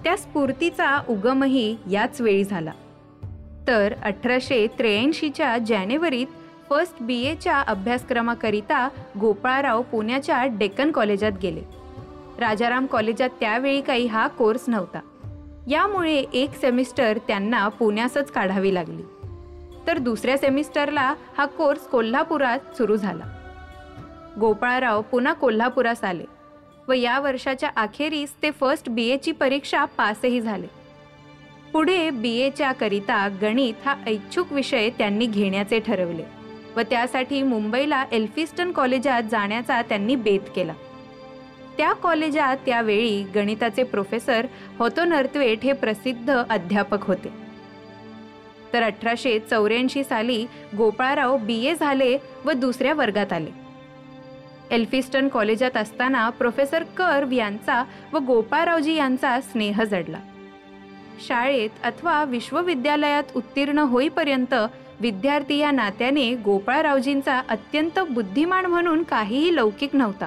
त्या 0.07 0.17
स्फूर्तीचा 0.17 1.03
उगमही 1.09 1.77
याच 1.91 2.21
वेळी 2.21 2.45
झाला. 2.45 2.73
तर 3.67 3.95
अठराशे 4.03 4.67
त्र्याऐंशीच्या 4.67 5.59
जानेवारीत 5.59 6.27
फर्स्ट 6.71 6.95
बी 7.01 7.23
एच्या 7.23 7.61
अभ्यासक्रमाकरिता 7.61 8.89
गोपाळराव 9.21 9.83
पुण्याच्या 9.83 10.47
डेक्कन 10.47 10.93
कॉलेजात 10.93 11.33
गेले. 11.43 11.63
राजाराम 12.39 12.87
कॉलेजात 12.87 13.29
त्यावेळी 13.41 13.81
काही 13.81 14.07
हा 14.07 14.27
कोर्स 14.27 14.69
नव्हता. 14.69 15.01
यामुळे 15.69 16.25
एक 16.33 16.51
सेमिस्टर 16.61 17.19
त्यांना 17.29 17.69
पुण्यासच 17.69 18.31
काढावी 18.31 18.75
लागली. 18.75 19.03
तर 19.87 19.99
दुसऱ्या 19.99 20.39
सेमिस्टरला 20.39 21.15
हा 21.39 21.47
कोर्स 21.47 21.81
कोल्हापुरात 21.81 22.59
सुरू 22.77 22.97
झाला. 22.97 23.25
गोपाळराव 24.41 25.03
पुन्हा 25.03 25.33
कोल्हापुरास 25.33 26.05
आले. 26.05 26.36
व 26.89 26.93
या 26.93 27.19
वर्षाच्या 27.21 27.71
अखेरीस 27.77 28.35
ते 28.43 28.51
फर्स्ट 28.51 28.89
बी 28.89 29.07
एची 29.11 29.33
परीक्षा 29.33 29.85
पासही 29.85 30.41
झाले. 30.41 30.67
पुढे 31.73 32.11
बी 32.11 32.37
एच्या 32.37 32.73
करिता 32.73 33.27
गणित 33.43 33.87
हा 33.87 33.95
ऐच्छुक 34.07 34.53
विषय 34.53 34.91
त्यांनी 34.91 35.27
घेण्याचे 35.27 35.81
ठरवले 35.81 36.25
व 36.77 36.81
त्यासाठी 36.81 37.43
मुंबईला 37.43 38.05
एल्फिस्टन 38.13 38.73
कॉलेजात 38.73 39.23
जाण्याचा 39.23 39.81
त्यांनी 39.83 40.17
बेत 40.17 40.49
केला. 40.57 40.73
त्या 41.79 41.93
कॉलेजात 41.93 42.57
त्यावेळी 42.67 43.23
गणिताचे 43.35 43.83
प्रोफेसर 43.83 44.47
होतो 44.79 45.05
नरत्वेट 45.05 45.65
हे 45.65 45.73
प्रसिद्ध 45.73 46.43
अध्यापक 46.51 47.07
होते. 47.07 47.33
तर 48.73 48.83
अठराशे 48.83 49.39
चौऱ्याऐंशी 49.39 50.05
साली 50.05 50.45
गोपाळराव 50.77 51.37
बी 51.37 51.63
ए 51.67 51.75
झाले 51.75 52.17
व 52.45 52.53
दुसऱ्या 52.53 52.95
वर्गात 52.95 53.33
आले. 53.33 53.66
एल्फिस्टन 54.71 55.29
कॉलेजात 55.29 55.77
असताना 55.77 56.31
प्रोफेसर 56.31 56.83
कर्व 56.83 57.31
यांचा 57.31 57.85
व 58.13 58.19
गोपाळरावजी 58.19 58.95
यांचा 58.95 59.41
स्नेह 59.41 59.85
जडला. 59.85 60.19
शाळेत 61.27 61.71
अथवा 61.85 62.25
विश्वविद्यालयात 62.25 63.23
उत्तीर्ण 63.37 63.79
होईपर्यंत 63.79 64.55
विद्यार्थी 65.01 65.57
या 65.57 65.71
नात्याने 65.71 66.35
गोपाळरावजींचा 66.35 67.43
अत्यंत 67.49 67.99
बुद्धिमान 67.99 68.67
म्हणून 68.67 69.03
काहीही 69.03 69.57
लौकिक 69.57 69.97
नव्हता. 69.97 70.27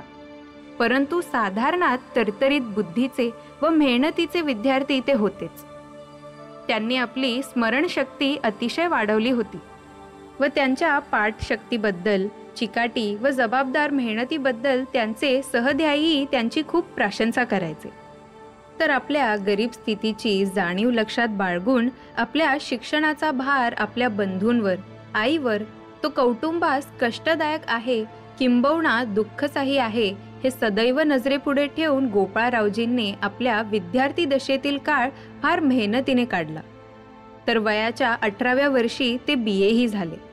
परंतु 0.79 1.22
साधारणात 1.22 1.98
तरतरीत 2.15 2.62
बुद्धीचे 2.62 3.31
व 3.62 3.69
मेहनतीचे 3.69 4.41
विद्यार्थी 4.41 5.00
ते 5.08 5.13
होतेच. 5.13 5.65
त्यांनी 6.67 6.98
आपली 6.98 7.41
स्मरणशक्ती 7.41 8.38
अतिशय 8.43 8.88
वाढवली 8.88 9.31
होती 9.31 9.58
व 10.39 10.46
त्यांच्या 10.55 11.00
पाठशक्तीबद्दल 11.00 12.27
चिकाटी 12.60 13.16
व 13.16 13.30
जबाबदार 13.30 13.89
मेहनतीबद्दल 13.89 14.84
त्यांचे 14.94 15.42
सहध्यायी 15.51 16.25
त्यांची 16.32 16.62
खूप 16.68 16.86
प्रशंसा 16.86 17.44
करायचे. 17.44 17.89
तर 18.80 18.89
आपल्या 18.89 19.36
गरीब 19.36 19.72
स्थितीची 19.72 20.46
जाणीव 20.46 20.92
लक्षात 20.92 21.28
बाळगून 21.28 21.89
आपल्या 22.18 22.56
शिक्षणाचा 22.62 23.32
भार 23.32 23.74
आपल्या 23.78 24.10
बंधूंवर 24.10 24.75
आईवर 25.13 25.63
तो 26.04 26.10
कौटुंबास 26.10 26.88
कष्टदायक 27.01 27.62
आहे 27.68 28.04
किंबवणा 28.39 29.04
दुःखचाही 29.04 29.78
आहे 29.78 30.13
हे 30.44 30.51
सदैव 30.51 31.00
नजरेपुढे 31.00 31.68
ठेवून 31.68 32.06
गोपाळरावजींनी 32.06 33.13
आपल्या 33.22 33.62
विद्यार्थी 33.62 34.25
दशेतील 34.25 34.78
काळ 34.78 35.10
फार 35.44 35.60
मेहनतीने 35.60 36.25
काढला. 36.25 36.62
तर 37.48 37.58
वयाच्या 37.58 38.16
अठराव्या 38.22 38.70
वर्षी 38.70 39.18
ते 39.28 39.36
बी 39.36 39.60
एही 39.62 39.88
झाले. 39.88 40.28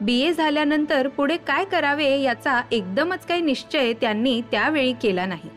बी 0.00 0.20
ए 0.20 0.32
झाल्यानंतर 0.32 1.08
पुढे 1.08 1.36
काय 1.36 1.64
करावे 1.64 2.20
याचा 2.20 2.60
एकदमच 2.72 3.26
काही 3.26 3.40
निश्चय 3.40 3.92
त्यांनी 3.92 4.40
त्यावेळी 4.50 4.92
केला 4.92 5.26
नाही. 5.26 5.48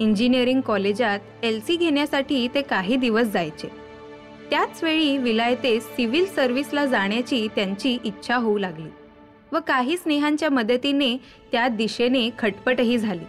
इंजिनिअरिंग 0.00 0.60
कॉलेजात 0.60 1.44
एल 1.44 1.60
सी 1.60 1.76
घेण्यासाठी 1.76 2.48
ते 2.54 2.62
काही 2.62 2.96
दिवस 2.96 3.26
जायचे. 3.26 3.68
त्याच 4.50 4.82
वेळी 4.84 5.16
विलायतेस 5.18 5.84
सिव्हिल 5.86 6.26
सर्व्हिसला 6.26 6.86
जाण्याची 6.86 7.46
त्यांची 7.56 7.98
इच्छा 8.04 8.36
होऊ 8.36 8.58
लागली 8.58 8.88
व 9.52 9.58
काही 9.66 9.96
स्नेहांच्या 9.96 10.50
मदतीने 10.50 11.16
त्या 11.52 11.68
दिशेने 11.68 12.28
खटपटही 12.38 12.98
झाली. 12.98 13.24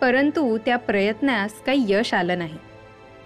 परंतु 0.00 0.58
त्या 0.58 0.76
प्रयत्नास 0.76 1.62
काही 1.62 1.84
यश 1.88 2.14
आलं 2.14 2.38
नाही. 2.38 2.58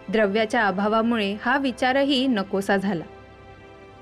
द्रव्याच्या 0.08 0.66
अभावामुळे 0.66 1.34
हा 1.42 1.58
विचारही 1.58 2.26
नकोसा 2.26 2.76
झाला. 2.76 3.04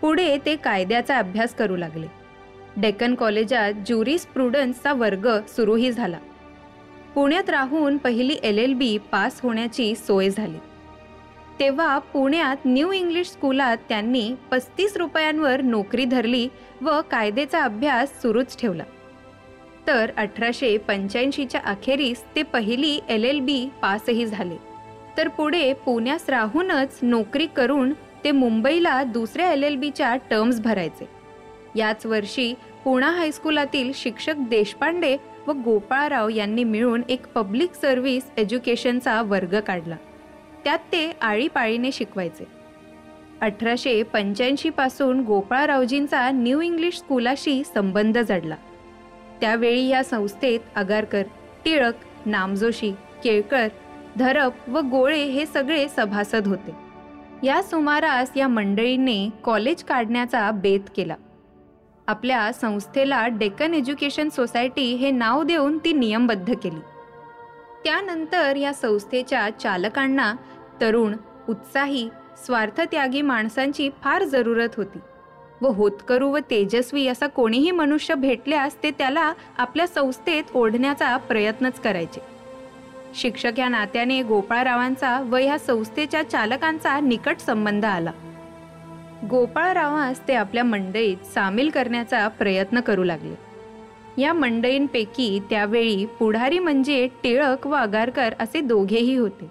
पुढे 0.01 0.39
ते 0.47 0.57
कायद्याचा 0.57 1.19
अभ्यास 1.19 1.55
करू 1.55 1.77
लागले. 1.77 2.07
डेक्कन 2.77 3.15
कॉलेजात 3.15 3.73
ज्युरिस 3.87 4.27
प्रुडन्सचा 4.27 4.93
वर्ग 4.93 5.29
सुरूही 5.49 5.93
झाला. 5.93 6.19
पुण्यात 7.15 7.51
राहून 7.51 7.97
पहिली 7.97 8.37
एल 8.43 8.59
एल 8.59 8.75
बी 8.75 8.99
पास 8.99 9.41
होण्याची 9.43 9.95
सोय 9.95 10.31
झाली. 10.31 10.59
तेव्हा 11.61 11.99
पुण्यात 11.99 12.57
न्यू 12.65 12.93
इंग्लिश 12.93 13.27
स्कूलात 13.27 13.77
त्यांनी 13.89 14.35
पस्तीस 14.51 14.97
रुपयांवर 14.97 15.61
नोकरी 15.61 16.05
धरली 16.05 16.49
व 16.83 17.01
कायद्याचा 17.11 17.63
अभ्यास 17.63 18.23
सुरूच 18.23 18.61
ठेवला. 18.61 18.83
तर 19.87 20.11
अठराशे 20.17 20.79
पंच्याऐंशीच्या 20.79 21.61
अखेरीस 21.65 22.25
ते 22.37 22.43
पहिली 22.43 23.01
एल 23.09 23.25
एल 23.25 23.41
बी 23.41 23.69
पासही 23.83 24.27
झाले. 24.27 24.57
तर 25.17 25.29
पुढे 25.29 25.73
पुण्यास 25.73 26.29
राहूनच 26.29 26.99
नोकरी 27.03 27.47
करून 27.47 27.93
ते 28.25 28.31
मुंबईला 28.31 29.03
दुसऱ्या 29.03 29.53
एल 29.53 29.63
एल 29.63 29.77
बीच्या 29.77 30.17
टर्म्स 30.17 30.61
भरायचे. 30.61 31.09
याच 31.77 32.07
वर्षी 32.07 32.55
पुणा 32.85 33.11
हायस्कुलातील 33.11 33.93
शिक्षक 33.95 34.35
देशपांडे 34.39 35.17
व 35.47 35.53
गोपाळराव 35.53 36.29
यांनी 36.29 36.65
मिळून 36.65 37.03
एक 37.09 37.27
पब्लिक 37.27 37.75
सर्व्हिस 37.75 38.23
एज्युकेशनचा 38.37 39.23
वर्ग 39.23 39.61
काढला. 39.61 39.97
त्यात 40.65 40.79
ते 40.79 41.17
आळीपाळीने 41.21 41.93
शिकवायचे. 41.93 42.45
अठराशे 43.41 44.03
पंच्याऐंशीपासून 44.03 45.21
गोपाळरावजींचा 45.21 46.31
न्यू 46.31 46.61
इंग्लिश 46.61 46.97
स्कूलाशी 46.97 47.63
संबंध 47.75 48.19
जडला. 48.19 48.57
त्यावेळी 49.41 49.89
या 49.89 50.05
संस्थेत 50.05 50.61
आगारकर 50.75 51.23
टिळक 51.65 51.95
नामजोशी 52.27 52.93
केळकर 53.25 53.69
धरप 54.19 54.69
व 54.69 54.81
गोळे 54.81 55.25
हे 55.25 55.47
सगळे 55.47 55.89
सभासद 55.89 56.47
होते. 56.47 56.90
या 57.43 57.63
सुमारास 57.63 58.31
या 58.37 58.49
मंडळीने 58.49 59.29
कॉलेज 59.45 59.83
काढण्याचा 59.85 60.51
बेत 60.51 60.91
केला. 60.97 61.15
आपल्या 62.07 62.53
संस्थेला 62.53 63.27
डेक्कन 63.29 63.75
एज्युकेशन 63.75 64.29
सोसायटी 64.29 64.95
हे 64.95 65.11
नाव 65.11 65.43
देऊन 65.43 65.79
ती 65.79 65.93
नियमबद्ध 65.93 66.53
केली. 66.53 66.81
त्यानंतर 67.85 68.57
या 68.57 68.73
संस्थेच्या 68.73 69.49
चालकांना 69.61 70.35
तरुण 70.81 71.15
उत्साही 71.49 72.09
स्वार्थत्यागी 72.47 73.23
माणसांची 73.23 73.89
फार 74.03 74.25
जरूरत 74.25 74.77
होती 74.77 74.99
व 75.61 75.69
होतकरू 75.69 76.31
व 76.31 76.39
तेजस्वी 76.51 77.07
असा 77.07 77.27
कोणीही 77.27 77.71
मनुष्य 77.71 78.15
भेटल्यास 78.15 78.77
ते 78.83 78.91
त्याला 78.91 79.33
आपल्या 79.59 79.87
संस्थेत 79.87 80.45
ओढण्याचा 80.55 81.17
प्रयत्नच 81.17 81.81
करायचे. 81.81 82.40
शिक्षक 83.15 83.53
या 83.59 83.69
नात्याने 83.69 84.23
गोपाळरावांचा 84.23 85.21
व 85.21 85.37
ह्या 85.37 85.59
संस्थेच्या 85.59 86.23
चालकांचा 86.23 87.01
निकट 87.01 87.37
संबंध 87.39 87.85
आला. 87.85 88.13
गोपाळरावास 89.31 90.29
ते 90.29 90.35
आपल्या 90.35 90.65
मंडईत 90.65 91.17
सामील 91.27 91.71
करण्याचा 91.71 92.29
प्रयत्न 92.29 92.81
करू 92.81 93.05
लागले. 93.05 93.35
या 94.23 94.33
मंडईंपैकी 94.33 95.41
त्यावेळी 95.51 96.05
पुढारी 96.05 96.59
म्हणजे 96.59 97.09
टिळक 97.23 97.67
व 97.67 97.73
आगारकर 97.73 98.35
असे 98.41 98.61
दोघेही 98.61 99.17
होते. 99.17 99.51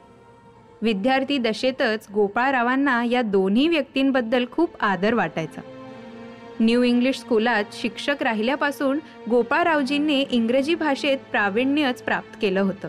विद्यार्थी 0.81 1.37
दशेतच 1.37 2.07
गोपाळरावांना 2.13 3.03
या 3.03 3.21
दोन्ही 3.21 3.67
व्यक्तींबद्दल 3.67 4.45
खूप 4.51 4.69
आदर 4.79 5.13
वाटायचा. 5.13 5.61
न्यू 6.59 6.83
इंग्लिश 6.83 7.17
स्कूलात 7.17 7.63
शिक्षक 7.73 8.23
राहिल्यापासून 8.23 8.99
गोपाळरावजींनी 9.29 10.25
इंग्रजी 10.31 10.75
भाषेत 10.75 11.17
प्रावीण्यच 11.31 12.01
प्राप्त 12.01 12.37
केलं 12.41 12.61
होतं. 12.61 12.87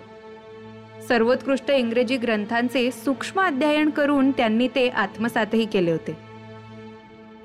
सर्वोत्कृष्ट 1.11 1.71
इंग्रजी 1.71 2.17
ग्रंथांचे 2.17 2.91
सूक्ष्म 2.91 3.41
अध्ययन 3.41 3.91
करून 3.91 4.31
त्यांनी 4.31 4.69
ते 4.69 4.89
आत्मसातही 4.89 5.65
केले 5.65 5.91
होते. 5.91 6.17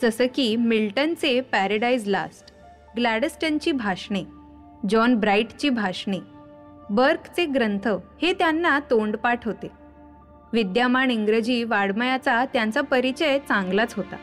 जसं 0.02 0.26
की 0.36 0.56
मिल्टनचे 0.56 1.42
पॅरेडाईज 1.42 2.08
लास्ट 2.08 2.52
ग्लॅडस्टनची 2.98 3.72
भाषणे 3.72 4.24
जॉन 4.90 5.16
ब्राईटची 5.16 5.70
भाषणे 5.70 6.20
बर्कचे 6.90 7.46
ग्रंथ 7.46 7.88
हे 8.22 8.34
त्यांना 8.34 8.80
तोंडपाठ 8.80 9.46
होते. 9.46 9.68
विद्यमान 10.54 11.12
इंग्रजी 11.12 11.64
वाड्मयाचा 11.64 12.46
त्यांचा 12.46 12.82
परिचय 12.82 13.40
चांगलाच 13.40 13.94
होता. 13.94 14.16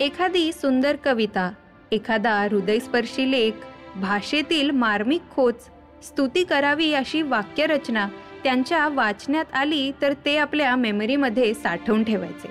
एखादी 0.00 0.52
सुंदर 0.52 0.96
कविता 1.04 1.50
एखादा 1.92 2.40
हृदयस्पर्शी 2.42 3.30
लेख 3.30 3.66
भाषेतील 3.96 4.70
मार्मिक 4.70 5.22
खोच 5.34 5.68
स्तुती 6.02 6.44
करावी 6.44 6.92
अशी 6.94 7.22
वाक्यरचना 7.22 8.08
त्यांच्या 8.44 8.88
वाचण्यात 8.88 9.44
आली 9.52 9.92
तर 10.02 10.12
ते 10.12 10.36
आपल्या 10.36 10.76
मेमरीमध्ये 10.76 11.54
साठवून 11.54 12.04
ठेवायचे. 12.04 12.50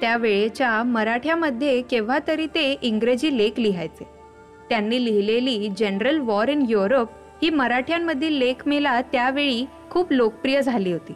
त्यावेळेच्या 0.00 0.82
मराठ्यामध्ये 0.82 1.82
केव्हा 1.82 2.18
तरी 2.28 2.46
ते 2.46 2.76
इंग्रजी 2.82 3.38
लेख 3.38 3.50
लिहायचे. 3.58 4.06
त्यांनी 4.68 5.04
लिहिलेली 5.04 5.68
जनरल 5.78 6.18
वॉर 6.18 6.48
इन 6.48 6.66
युरोप 6.68 7.08
ही 7.42 7.50
मराठ्यांमधील 7.50 8.32
लेखमेला 8.32 9.00
त्यावेळी 9.00 9.66
खूप 9.90 10.12
लोकप्रिय 10.12 10.62
झाली 10.62 10.92
होती. 10.92 11.12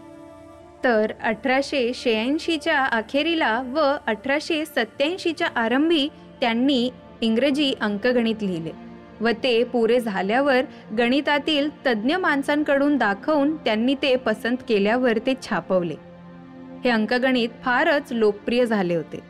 तर 0.84 1.12
अठराशे 1.22 1.92
शहाऐंशीच्या 1.94 2.84
अखेरीला 2.84 3.62
व 3.62 3.96
अठराशे 4.06 4.64
सत्याऐंशीच्या 4.64 5.48
आरंभी 5.56 6.08
त्यांनी 6.40 6.90
इंग्रजी 7.20 7.74
अंकगणित 7.80 8.42
लिहिले. 8.42 8.89
व 9.20 9.28
ते 9.42 9.62
पुरे 9.64 10.00
झाल्यावर 10.00 10.60
गणितातील 10.98 11.68
तज्ज्ञ 11.86 12.16
माणसांकडून 12.16 12.96
दाखवून 12.96 13.56
त्यांनी 13.56 13.94
ते 13.94 14.14
पसंत 14.16 14.56
केल्यावर 14.68 15.18
ते 15.18 15.34
छापवले. 15.42 15.94
हे 16.84 16.90
अंकगणित 16.90 17.48
फारच 17.62 18.12
लोकप्रिय 18.12 18.64
झाले 18.66 18.94
होते 18.94 19.20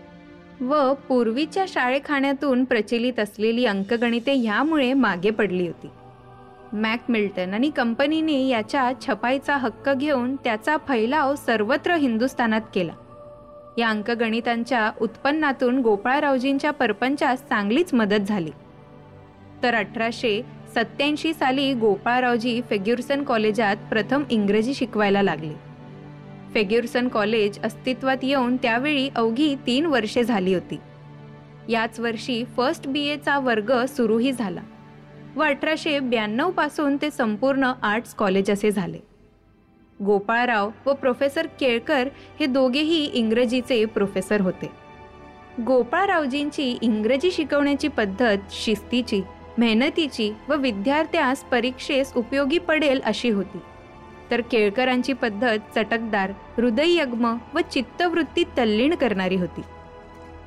व 0.60 0.92
पूर्वीच्या 1.08 1.64
शाळेखाण्यातून 1.68 2.64
प्रचलित 2.64 3.20
असलेली 3.20 3.64
अंकगणिते 3.64 4.32
ह्यामुळे 4.32 4.92
मागे 4.94 5.30
पडली 5.30 5.66
होती. 5.66 5.88
मॅक 6.72 7.00
मिल्टन 7.08 7.54
आणि 7.54 7.70
कंपनीने 7.70 8.46
याच्या 8.48 8.90
छपाईचा 9.00 9.56
हक्क 9.56 9.88
घेऊन 9.88 10.36
त्याचा 10.36 10.76
फैलाव 10.88 11.34
सर्वत्र 11.34 11.94
हिंदुस्थानात 11.94 12.60
केला. 12.74 12.92
या 13.78 13.88
अंकगणितांच्या 13.88 14.90
उत्पन्नातून 15.00 15.78
गोपाळरावजींच्या 15.78 16.70
परपंचास 16.70 17.42
चांगलीच 17.48 17.94
मदत 17.94 18.28
झाली. 18.28 18.50
तर 19.62 19.74
अठराशे 19.74 20.40
सत्याऐंशी 20.74 21.32
साली 21.34 21.72
गोपाळरावजी 21.74 22.60
फेग्युर्सन 22.70 23.22
कॉलेजात 23.22 23.76
प्रथम 23.90 24.22
इंग्रजी 24.30 24.74
शिकवायला 24.74 25.22
लागले. 25.22 25.54
फेग्युर्सन 26.54 27.08
कॉलेज 27.08 27.58
अस्तित्वात 27.62 28.16
येऊन 28.22 28.56
त्यावेळी 28.56 29.08
अवघी 29.16 29.54
तीन 29.66 29.86
वर्षे 29.86 30.24
झाली 30.24 30.54
होती. 30.54 30.78
याच 31.68 32.00
वर्षी 32.00 32.44
फर्स्ट 32.56 32.88
बी 32.88 33.06
एचा 33.06 33.38
वर्ग 33.38 33.84
सुरूही 33.84 34.32
झाला 34.32 34.60
व 35.36 35.42
अठराशे 35.42 35.98
ब्याण्णवपासून 35.98 36.96
ते 37.02 37.10
संपूर्ण 37.10 37.72
आर्ट्स 37.82 38.14
कॉलेज 38.14 38.50
असे 38.50 38.70
झाले. 38.70 38.98
गोपाळराव 40.00 40.70
व 40.86 40.92
प्रोफेसर 40.92 41.46
केळकर 41.60 42.08
हे 42.40 42.46
दोघेही 42.46 43.04
इंग्रजीचे 43.04 43.84
प्रोफेसर 43.84 44.40
होते. 44.40 44.70
गोपाळरावजींची 45.66 46.78
इंग्रजी 46.82 47.30
शिकवण्याची 47.30 47.88
पद्धत 47.88 48.36
शिस्तीची 48.50 49.20
मेहनतीची 49.60 50.32
व 50.48 50.54
विद्यार्थ्यास 50.56 51.42
परीक्षेस 51.44 52.12
उपयोगी 52.16 52.58
पडेल 52.58 53.00
अशी 53.04 53.30
होती. 53.30 53.58
तर 54.30 54.40
केळकरांची 54.40 55.12
पद्धत 55.12 55.78
चटकदार 55.78 56.30
हृदययग्म 56.56 57.36
व 57.54 57.58
चित्तवृत्ती 57.72 58.44
तल्लीन 58.58 58.94
करणारी 58.94 59.36
होती. 59.36 59.60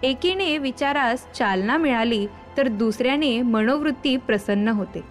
एकीने 0.03 0.57
विचारास 0.57 1.31
चालना 1.31 1.77
मिळाली 1.77 2.27
तर 2.57 2.67
दुसऱ्याने 2.67 3.41
मनोवृत्ती 3.41 4.17
प्रसन्न 4.17 4.67
होते. 4.67 5.01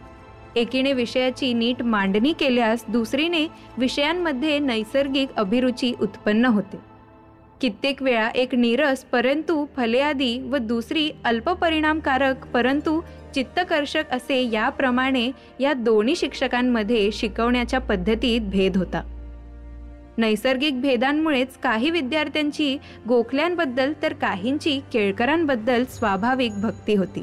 एकीने 0.57 0.93
विषयाची 0.93 1.53
नीट 1.55 1.83
मांडणी 1.83 2.33
केल्यास 2.33 2.85
दुसरीने 2.89 3.47
विषयांमध्ये 3.79 4.59
नैसर्गिक 4.59 5.35
अभिरुची 5.37 5.93
उत्पन्न 6.01 6.45
होते. 6.45 6.77
कित्येक 7.61 8.03
वेळा 8.03 8.29
एक 8.29 8.55
नीरस 8.55 9.05
परंतु 9.05 9.67
फलेआदी 9.77 10.39
व 10.39 10.57
दुसरी 10.57 11.11
अल्पपरिणामकारक 11.25 12.47
परंतु 12.47 13.01
चित्तकर्षक 13.35 14.11
असे 14.11 14.51
याप्रमाणे 14.51 15.31
या 15.61 15.73
दोन्ही 15.73 16.17
शिक्षकांमध्ये 16.17 17.11
शिकवण्याच्या 17.13 17.81
पद्धतीत 17.81 18.41
भेद 18.41 18.77
होता. 18.77 19.03
नैसर्गिक 20.19 20.81
भेदांमुळेच 20.81 21.57
काही 21.57 21.91
विद्यार्थ्यांची 21.91 22.77
गोखल्यांबद्दल 23.09 23.93
तर 24.03 24.13
काहींची 24.13 24.81
केळकरांबद्दल 24.93 25.85
स्वाभाविक 25.85 26.61
भक्ती 26.63 26.95
होती. 26.95 27.23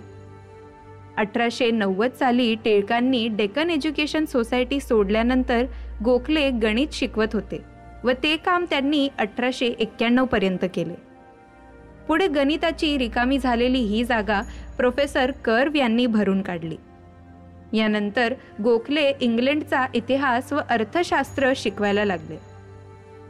अठराशे 1.17 1.71
नव्वद 1.71 2.11
साली 2.11 2.55
टिळकांनी 2.55 3.27
डेक्कन 3.27 3.69
एज्युकेशन 3.69 4.25
सोसायटी 4.25 4.79
सोडल्यानंतर 4.79 5.65
गोखले 6.03 6.49
गणित 6.49 6.87
शिकवत 6.91 7.33
होते 7.33 7.61
व 8.03 8.11
ते 8.23 8.35
काम 8.35 8.65
त्यांनी 8.69 9.07
अठराशे 9.17 9.65
एक्क्याण्णव 9.65 10.25
पर्यंत 10.25 10.65
केले. 10.73 11.08
पुढे 12.09 12.27
गणिताची 12.27 12.97
रिकामी 12.97 13.39
झालेली 13.39 13.79
ही 13.79 14.03
जागा 14.03 14.41
प्रोफेसर 14.77 15.31
कर्व 15.31 15.75
यांनी 15.75 16.05
भरून 16.05 16.41
काढली. 16.41 16.75
यानंतर 17.73 18.33
गोखले 18.63 19.13
इंग्लंडचा 19.21 19.85
इतिहास 19.93 20.53
व 20.53 20.59
अर्थशास्त्र 20.69 21.53
शिकवायला 21.55 22.05
लागले. 22.05 22.37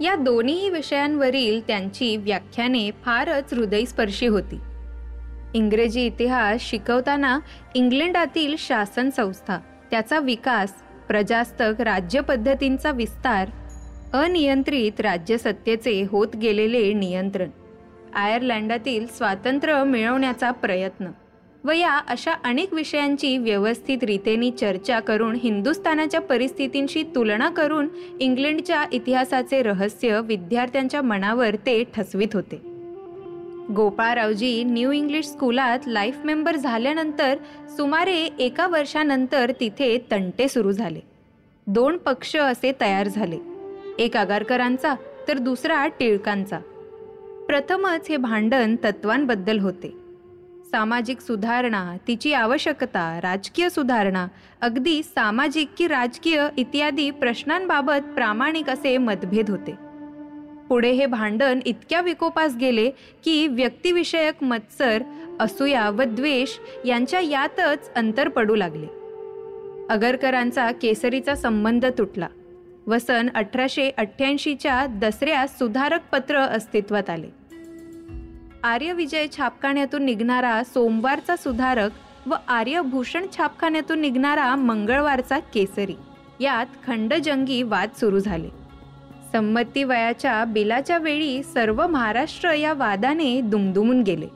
या 0.04 0.16
दोन्ही 0.16 0.70
विषयांवरील 0.70 1.60
त्यांची 1.68 2.18
व्याख्याने 2.18 2.92
फारच 2.92 3.54
हृदयस्पर्शी 3.54 4.26
होती. 4.26 4.60
इंग्रजी 5.54 6.06
इतिहास 6.06 6.62
शिकवताना 6.62 7.40
इंग्लंडातील 7.76 8.56
शासन 8.60 9.10
संस्था 9.10 9.60
त्याचा 9.92 10.20
विकास 10.20 10.72
प्रजास्तक 11.08 11.82
राज्यपद्धतींचा 11.82 12.92
विस्तार 12.92 13.50
अनियंत्रित 14.14 15.02
राज्यसत्तेचे 15.02 16.06
होत 16.12 16.36
गेलेले 16.36 16.94
नियंत्रण 16.94 17.50
आयर्लंडातील 18.14 19.08
स्वातंत्र्य 19.08 19.84
मिळवण्याचा 19.84 20.52
प्रयत्न 20.52 21.08
व 21.64 21.72
या 21.72 21.98
अशा 21.98 22.32
अनेक 22.44 22.74
विषयांची 22.74 23.38
व्यवस्थित 23.38 24.04
रीतीने 24.04 24.52
चर्चा 24.52 25.00
करून 25.00 25.36
हिंदुस्थानाच्या 25.44 26.22
परिस्थितींशी 26.22 27.04
तुलना 27.04 27.50
करून 27.50 27.88
इंग्लंडच्या 28.20 28.86
इतिहासाचे 28.92 29.62
रहस्य 29.62 30.22
विद्यार्थ्यांच्या 30.24 31.02
मनावर 31.02 31.56
ते 31.56 31.84
ठसवीत 31.84 32.28
होते. 32.34 32.62
गोपाळरावजी 33.74 34.64
न्यू 34.64 34.92
इंग्लिश 34.92 35.26
स्कूलात 35.26 35.80
लाईफ 35.88 36.18
मेंबर 36.26 36.56
झाल्यानंतर 36.56 37.38
सुमारे 37.78 38.18
एका 38.40 38.68
वर्षानंतर 38.68 39.52
तिथे 39.60 39.98
तंटे 40.12 40.48
सुरू 40.48 40.72
झाले. 40.72 41.00
दोन 41.68 41.98
पक्ष 41.98 42.36
असे 42.36 42.72
तयार 42.82 43.08
झाले. 43.08 43.38
एक 44.00 44.18
आगारकरांचा 44.18 44.94
तर 45.28 45.38
दुसरा 45.38 45.88
टिळकांचा. 45.88 46.60
प्रथमच 47.50 48.10
हे 48.10 48.18
भांडण 48.18 48.76
तत्वांबद्दल 48.84 49.60
होते. 49.60 49.88
सामाजिक 50.72 51.20
सुधारणा 51.20 51.98
तिची 52.08 52.34
आवश्यकता 52.34 53.20
राजकीय 53.24 53.70
सुधारणा 53.70 54.28
अगदी 54.62 55.04
सामाजिक 55.04 55.70
की 55.78 55.88
राजकीय 55.88 56.48
इत्यादी 56.58 57.12
प्रश्नांबाबत 57.12 58.14
प्रामाणिक 58.16 58.70
असे 58.70 58.98
मतभेद 58.98 59.50
होते. 59.50 59.72
पुढे 60.70 60.92
हे 60.92 61.06
भांडण 61.06 61.60
इतक्या 61.66 62.02
विकोपास 62.02 62.56
गेले 62.56 62.90
की 63.26 63.48
व्यक्तिविषयक 63.48 64.44
मत्सर 64.44 65.04
असूया 65.40 65.90
व 65.90 66.04
द्वेष 66.04 66.58
यांच्या 66.86 67.20
यातच 67.20 67.94
अंतर 67.96 68.28
पडू 68.28 68.56
लागले. 68.56 68.88
अगरकरांचा 69.90 70.72
केसरीचा 70.72 71.36
संबंध 71.36 71.86
तुटला 71.86 72.28
व 72.88 72.98
सन 72.98 73.28
अठराशे 73.36 73.90
अठ्ठ्याऐंशीच्या 73.98 74.86
दसऱ्यास 74.86 75.58
सुधारक 75.60 76.00
पत्र 76.12 76.38
अस्तित्वात 76.38 77.10
आले. 77.10 77.39
आर्यविजय 78.64 79.28
छापखान्यातून 79.38 80.04
निघणारा 80.04 80.64
सोमवारचा 80.64 81.36
सुधारक 81.36 81.92
व 82.26 82.36
आर्यभूषण 82.48 83.26
छापखान्यातून 83.38 84.00
निघणारा 84.00 84.56
मंगळवारचा 84.56 85.40
केसरी. 85.40 85.96
यात 86.40 86.66
खंडजंगी 86.88 87.64
वाद 87.64 87.90
सुरू 88.00 88.20
झाले. 88.20 88.50
संमती 89.32 89.84
वयाच्या 89.84 90.46
बिलाच्या 90.46 90.98
वेळी 90.98 91.44
सर्व 91.44 91.88
महाराष्ट्र 91.88 92.54
या 92.54 92.74
वादाने 92.74 93.42
दुमदुमून 93.42 94.02
गेले. 94.02 94.28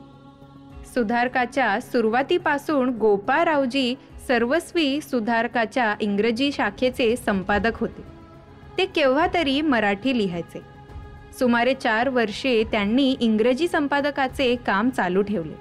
सुधारकाच्या 0.94 1.80
सुरुवातीपासून 1.80 2.88
गोपाळरावजी 2.88 3.94
सर्वस्वी 4.28 5.00
सुधारकाच्या 5.00 5.94
इंग्रजी 6.00 6.52
शाखेचे 6.52 7.16
संपादक 7.16 7.78
होते. 7.80 8.04
ते 8.78 8.86
केव्हा 8.86 9.26
तरी 9.34 9.60
मराठी 9.60 10.18
लिहायचे. 10.18 10.73
सुमारे 11.38 11.74
चार 11.74 12.08
वर्षे 12.08 12.62
त्यांनी 12.70 13.14
इंग्रजी 13.20 13.68
संपादकाचे 13.68 14.54
काम 14.66 14.90
चालू 14.90 15.22
ठेवले. 15.22 15.54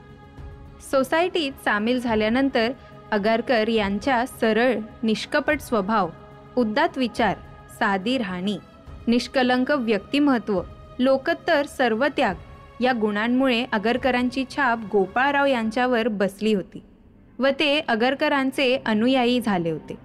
सोसायटीत 0.91 1.51
सामील 1.65 1.99
झाल्यानंतर 1.99 2.71
अगारकर 3.11 3.67
यांच्या 3.67 4.25
सरळ 4.25 4.73
निष्कपट 5.03 5.61
स्वभाव 5.61 6.09
उद्दात 6.57 6.97
विचार 6.97 7.35
साधी 7.79 8.17
राहणी 8.17 8.57
निष्कलंक 9.07 9.71
व्यक्तिमत्व 9.71 10.61
लोकत्तर 10.99 11.65
सर्व 11.65 12.05
त्याग 12.07 12.35
या 12.81 12.93
गुणांमुळे 12.93 13.65
अगरकरांची 13.71 14.43
छाप 14.49 14.79
गोपाळराव 14.91 15.45
यांच्यावर 15.45 16.07
बसली 16.07 16.53
होती 16.53 16.83
व 17.39 17.47
ते 17.59 17.79
अगरकरांचे 17.87 18.75
अनुयायी 18.85 19.39
झाले 19.41 19.71
होते. 19.71 19.95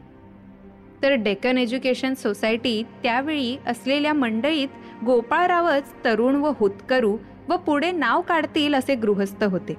तर 1.03 1.13
डेक्कन 1.15 1.59
एज्युकेशन 1.59 2.15
सोसायटी 2.15 2.83
त्यावेळी 3.03 3.57
असलेल्या 3.67 4.13
मंडळीत 4.13 4.69
गोपाळरावच 5.07 5.83
तरुण 6.05 6.35
व 6.35 6.53
हुतकरू 6.59 7.17
व 7.49 7.57
पुढे 7.57 7.93
नाव 7.93 8.21
काढतील 8.21 8.75
असे 8.75 8.95
गृहस्थ 8.95 9.45
होते. 9.45 9.77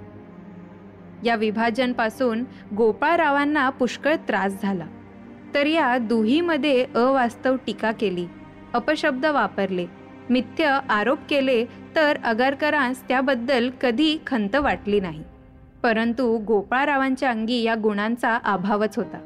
या 1.23 1.35
विभाजनपासून 1.35 2.43
गोपाळरावांना 2.77 3.69
पुष्कळ 3.69 4.15
त्रास 4.15 4.61
झाला. 4.61 4.85
तर 5.53 5.65
या 5.65 5.97
दुहीमध्ये 5.97 6.85
अवास्तव 6.95 7.55
टीका 7.65 7.91
केली. 7.91 8.27
अपशब्द 8.73 9.25
वापरले. 9.25 9.85
मिथ्य 10.29 10.79
आरोप 10.89 11.17
केले 11.29 11.65
तर 11.95 12.17
अगारकरांस 12.23 13.07
त्याबद्दल 13.07 13.69
कधी 13.81 14.17
खंत 14.27 14.55
वाटली 14.55 14.99
नाही. 14.99 15.23
परंतु 15.83 16.37
गोपाळरावांच्या 16.37 17.29
अंगी 17.29 17.63
या 17.63 17.75
गुणांचा 17.75 18.39
अभावच 18.43 18.97
होता. 18.97 19.17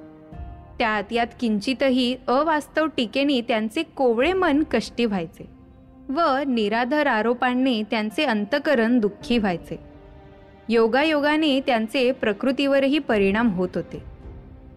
त्यात 0.80 1.04
यात 1.12 1.28
किंचितही 1.40 2.18
अवास्तव 2.28 2.86
टीकेने 2.98 3.42
त्यांचे 3.42 3.84
कोवळे 3.84 4.34
मन 4.34 4.64
कष्टी 4.72 5.06
व्हायचे. 5.06 5.63
व 6.10 6.38
निराधार 6.48 7.06
आरोपांनी 7.06 7.84
त्यांचे 7.92 8.24
अंतकरण 8.24 9.00
दुःखी 9.00 9.38
व्हायचे. 9.38 9.80
योगायोगाने 10.70 11.60
त्यांचे 11.60 12.12
प्रकृतीवरही 12.12 13.00
परिणाम 13.00 13.50
होत 13.50 13.70
होते. 13.76 14.04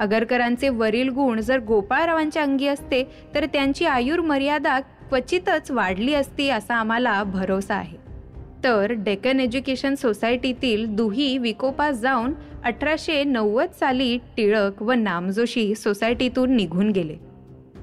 अगरकरांचे 0.01 0.69
वरील 0.69 1.09
गुण 1.09 1.41
जर 1.41 1.59
गोपाळरावांच्या 1.59 2.43
अंगी 2.43 2.67
असते 2.67 3.05
तर 3.35 3.47
त्यांची 3.47 3.85
आयुर्मर्यादा 3.85 4.81
क्वचितच 4.81 5.71
वाढली 5.71 6.15
असती 6.15 6.49
असा 6.49 6.75
आम्हाला 6.75 7.23
भरोसा 7.23 7.75
आहे. 7.75 7.97
तर 8.65 8.87
डेक्कन 8.91 9.41
एज्युकेशन 9.41 9.95
सोसायटीतील 9.95 10.87
दुही 10.97 11.39
विकोपास 11.39 11.97
जाऊन 11.97 12.33
अठराशे 12.65 13.25
नव्वद 13.25 13.69
साली 13.81 14.19
टिळक 14.37 14.83
व 14.83 14.93
नामजोशी 14.93 15.75
सोसायटीतून 15.75 16.57
निघून 16.57 16.91
गेले. 16.91 17.26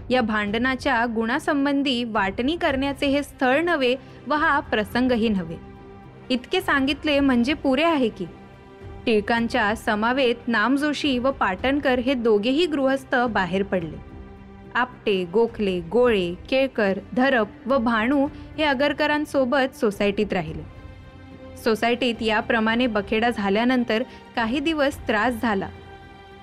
या 0.09 0.21
भांडणाच्या 0.21 1.05
गुणासंबंधी 1.05 2.03
वाटणी 2.03 2.55
करण्याचे 2.55 3.05
हे 3.05 3.23
स्थळ 3.23 3.61
नव्हे 3.61 3.95
व 4.27 4.33
हा 4.33 4.59
प्रसंगही 4.59 5.29
नव्हे. 5.29 5.57
इतके 6.29 6.61
सांगितले 6.61 7.19
म्हणजे 7.19 7.53
पुरे 7.53 7.83
आहे 7.83 8.09
की. 8.09 8.25
टिळकांच्या 9.05 9.75
समावेत 9.75 10.35
नामजोशी 10.47 11.17
व 11.17 11.31
पाटणकर 11.31 11.99
हे 11.99 12.13
दोघेही 12.13 12.65
गृहस्थ 12.65 13.15
बाहेर 13.15 13.63
पडले. 13.63 13.97
आपटे 14.75 15.25
गोखले 15.25 15.79
गोळे 15.79 16.33
केळकर 16.49 16.99
धरप 17.13 17.47
व 17.65 17.77
भाणू 17.77 18.27
हे 18.57 18.63
अगरकरांसोबत 18.63 19.75
सोसायटीत 19.75 20.33
राहिले. 20.33 20.63
सोसायटीत 21.63 22.15
याप्रमाणे 22.21 22.87
बखेडा 22.87 23.29
झाल्यानंतर 23.29 24.03
काही 24.35 24.59
दिवस 24.59 25.07
त्रास 25.07 25.33
झाला. 25.41 25.69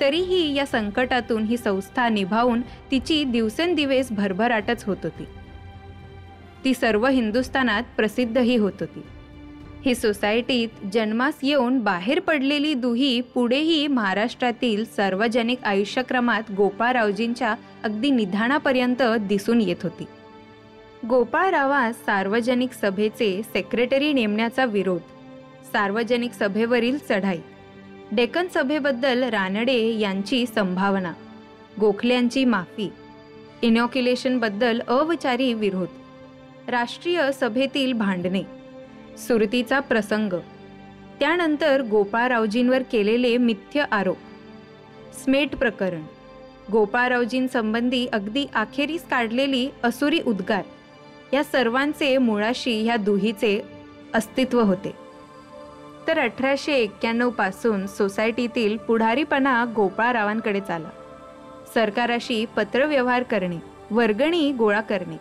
तरीही 0.00 0.54
या 0.54 0.66
संकटातून 0.66 1.44
ही 1.44 1.56
संस्था 1.56 2.08
निभावून 2.08 2.60
तिची 2.90 3.24
दिवसेंदिवस 3.24 4.12
भरभराटच 4.12 4.84
होत 4.84 4.96
होती. 5.02 5.24
ती 6.64 6.74
सर्व 6.74 7.06
हिंदुस्थानात 7.06 7.82
प्रसिद्धही 7.96 8.56
होत 8.56 8.72
होती. 8.80 9.02
ही 9.84 9.94
सोसायटीत 9.94 10.68
जन्मास 10.92 11.34
येऊन 11.42 11.78
बाहेर 11.78 12.20
पडलेली 12.20 12.74
दुही 12.74 13.20
पुढेही 13.20 13.86
महाराष्ट्रातील 13.86 14.84
सार्वजनिक 14.84 15.58
आयुष्यक्रमात 15.64 16.42
गोपाळरावजींच्या 16.56 17.54
अगदी 17.84 18.10
निधानापर्यंत 18.10 19.02
दिसून 19.02 19.60
येत 19.60 19.76
होती. 19.82 20.04
गोपाळरावास 21.08 21.96
सार्वजनिक 21.96 22.72
सभेचे 22.72 23.42
सेक्रेटरी 23.42 24.12
नेमण्याचा 24.12 24.64
विरोध 24.64 25.00
सार्वजनिक 25.72 26.32
सभेवरील 26.32 26.98
चढाई 27.08 27.38
डेक्कन 28.12 28.46
सभेबद्दल 28.54 29.22
रानडे 29.22 29.98
यांची 29.98 30.46
संभावना. 30.46 31.12
गोखल्यांची 31.80 32.44
माफी. 32.44 32.92
इनॉक्युलेशनबद्दल 33.62 34.80
अविचारी 34.88 35.54
विरोध. 35.54 35.86
राष्ट्रीय 36.68 37.32
सभेतील 37.40 37.92
भांडणे. 37.92 38.42
सुरतीचा 39.18 39.80
प्रसंग. 39.80 40.32
त्यानंतर 41.20 41.82
गोपाळरावजींवर 41.82 42.82
केलेले 42.82 43.36
मिथ्य 43.36 43.84
आरोप. 43.92 44.16
स्मेट 45.24 45.56
प्रकरण. 45.56 46.02
गोपाळरावजींसंबंधी 46.72 48.06
अगदी 48.06 48.46
अखेरीस 48.54 49.02
काढलेली 49.02 49.70
असुरी 49.84 50.20
उद्गार. 50.26 50.62
या 51.32 51.44
सर्वांचे 51.44 52.18
मुळाशी 52.18 52.82
ह्या 52.82 52.96
दुहीचे 52.96 53.62
अस्तित्व 54.14 54.60
होते. 54.60 54.99
तर 56.08 56.18
अठराशे 56.18 56.74
एक्क्याण्णवपासून 56.74 57.86
सोसायटीतील 57.86 58.76
पुढारीपणा 58.76 59.64
गोपाळरावांकडे 59.76 60.60
चाला. 60.60 60.88
सरकाराशी 61.74 62.44
पत्रव्यवहार 62.56 63.22
करणे 63.22 63.56
वर्गणी 63.90 64.52
गोळा 64.52 64.80
करणे 64.80 65.16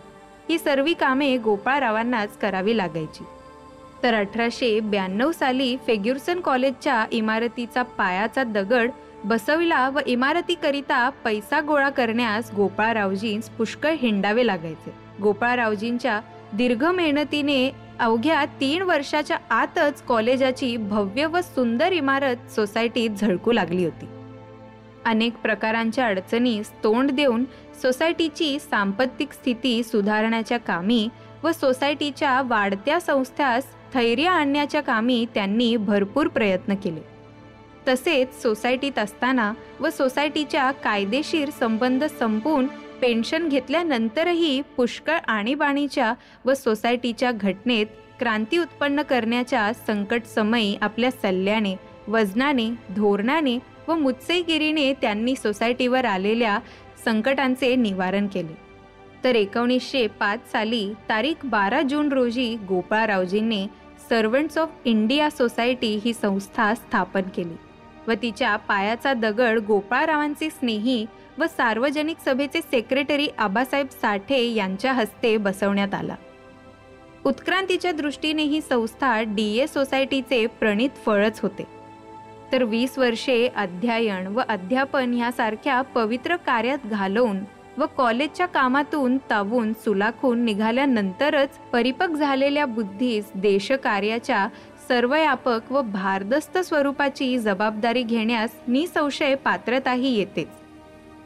ही 0.48 0.58
सर्व 0.58 0.86
कामे 1.00 1.36
गोपाळरावांनाच 1.36 2.38
करावी 2.38 2.76
लागायची. 2.76 3.24
तर 4.02 4.14
अठराशे 4.14 4.80
ब्याण्णव 4.80 5.32
साली 5.32 5.76
फेग्युर्सन 5.86 6.40
कॉलेजच्या 6.40 7.06
इमारतीचा 7.12 7.82
पायाचा 7.82 8.42
दगड 8.42 8.90
बसविला 9.24 9.88
व 9.88 9.98
इमारतीकरिता 10.06 11.10
पैसा 11.24 11.60
गोळा 11.60 11.88
करण्यास 11.88 12.50
गोपाळरावजींस 12.56 13.48
पुष्कळ 13.48 13.90
हिंडावे 13.90 14.46
लागायचे. 14.46 14.92
गोपाळरावजींच्या 15.22 16.20
दीर्घ 16.52 16.84
मेहनतीने 16.84 17.89
अवघ्या 18.00 18.44
तीन 18.60 18.82
वर्षाच्या 18.82 19.36
आतच 19.50 20.02
कॉलेजाची 20.02 20.76
भव्य 20.76 21.26
व 21.26 21.40
सुंदर 21.40 21.92
इमारत 21.92 22.50
सोसायटीत 22.50 23.10
झळकू 23.10 23.52
लागली 23.52 23.84
होती. 23.84 24.06
अनेक 25.04 25.34
प्रकारांच्या 25.34 26.06
अडचणीस 26.06 26.70
तोंड 26.84 27.10
देऊन 27.10 27.44
सोसायटीची 27.82 28.58
सांपत्तिक 28.58 29.32
स्थिती 29.32 29.82
सुधारण्याच्या 29.82 30.58
कामी 30.58 31.08
व 31.42 31.52
सोसायटीच्या 31.52 32.42
वाढत्या 32.42 33.00
संस्थास 33.00 33.64
स्थैर्य 33.64 34.26
आणण्याच्या 34.26 34.80
कामी 34.80 35.26
त्यांनी 35.34 35.76
भरपूर 35.76 36.28
प्रयत्न 36.28 36.74
केले. 36.74 37.00
तसेच 37.88 38.42
सोसायटीत 38.42 38.98
असताना 38.98 39.52
व 39.80 39.90
सोसायटीच्या 39.90 40.70
कायदेशीर 40.70 41.50
संबंध 41.50 42.04
संपवून 42.04 42.66
पेन्शन 43.00 43.48
घेतल्यानंतरही 43.48 44.60
पुष्कळ 44.76 45.18
आणीबाणीच्या 45.28 46.12
व 46.44 46.54
सोसायटीच्या 46.54 47.30
घटनेत 47.32 47.86
क्रांती 48.20 48.58
उत्पन्न 48.58 49.02
करण्याच्या 49.02 49.72
संकट 49.86 50.24
समयी 50.24 50.76
आपल्या 50.82 51.10
सल्ल्याने 51.10 51.74
वजनाने 52.08 52.68
धोरणाने 52.96 53.58
व 53.88 53.94
मुत्सईगिरीने 53.94 54.92
त्यांनी 54.92 55.34
सोसायटीवर 55.36 56.04
आलेल्या 56.04 56.58
संकटांचे 57.04 57.74
निवारण 57.76 58.26
केले. 58.26 58.54
तर 59.24 59.34
एकोणीसशे 59.34 60.06
पाच 60.06 60.50
साली 60.52 60.92
तारीख 61.08 61.46
बारा 61.46 61.80
जून 61.82 62.12
रोजी 62.12 62.54
गोपाळरावजींनी 62.68 63.66
सर्वंट्स 64.08 64.58
ऑफ 64.58 64.68
इंडिया 64.84 65.30
सोसायटी 65.30 65.94
ही 66.04 66.12
संस्था 66.12 66.74
स्थापन 66.74 67.28
केली 67.36 67.56
व 68.08 68.12
तिच्या 68.22 68.56
पायाचा 68.56 69.12
दगड 69.12 69.58
गोपाळरावांचे 69.58 70.50
स्नेही 70.50 71.04
व 71.40 71.46
सार्वजनिक 71.46 72.16
सभेचे 72.24 72.60
सेक्रेटरी 72.60 73.28
आबासाहेब 73.38 73.86
साठे 74.02 74.42
यांच्या 74.44 74.92
हस्ते 74.92 75.36
बसवण्यात 75.36 75.94
आला. 75.94 76.14
उत्क्रांतीच्या 77.26 77.92
दृष्टीने 77.92 78.42
ही 78.42 78.60
संस्था 78.60 79.20
डी 79.22 79.46
ए 79.58 79.66
सोसायटीचे 79.66 80.46
प्रणित 80.46 80.90
फळच 81.06 81.40
होते. 81.40 81.64
तर 82.52 82.62
वीस 82.62 82.98
वर्षे 82.98 83.46
अध्ययन 83.56 84.26
व 84.26 84.40
अध्यापन 84.48 85.14
ह्यासारख्या 85.14 85.80
पवित्र 85.82 86.36
कार्यात 86.36 86.86
घालवून 86.86 87.38
व 87.78 87.86
कॉलेजच्या 87.96 88.46
कामातून 88.46 89.18
तावून 89.30 89.72
सुलाखून 89.72 90.44
निघाल्यानंतरच 90.44 91.58
परिपक्व 91.72 92.14
झालेल्या 92.14 92.66
बुद्धीस 92.66 93.30
देशकार्याच्या 93.34 94.46
सर्वयापक 94.88 95.72
व 95.72 95.82
भारदस्त 95.82 96.58
स्वरूपाची 96.58 97.38
जबाबदारी 97.38 98.02
घेण्यास 98.02 98.50
निसंशय 98.68 99.34
पात्रताही 99.34 100.16
येतेच. 100.18 100.59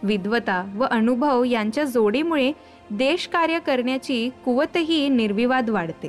विद्वता 0.04 0.64
व 0.76 0.84
अनुभव 0.84 1.44
यांच्या 1.44 1.84
जोडीमुळे 1.84 2.52
देशकार्य 2.90 3.58
करण्याची 3.58 4.28
कुवतही 4.44 5.08
निर्विवाद 5.08 5.70
वाढते. 5.70 6.08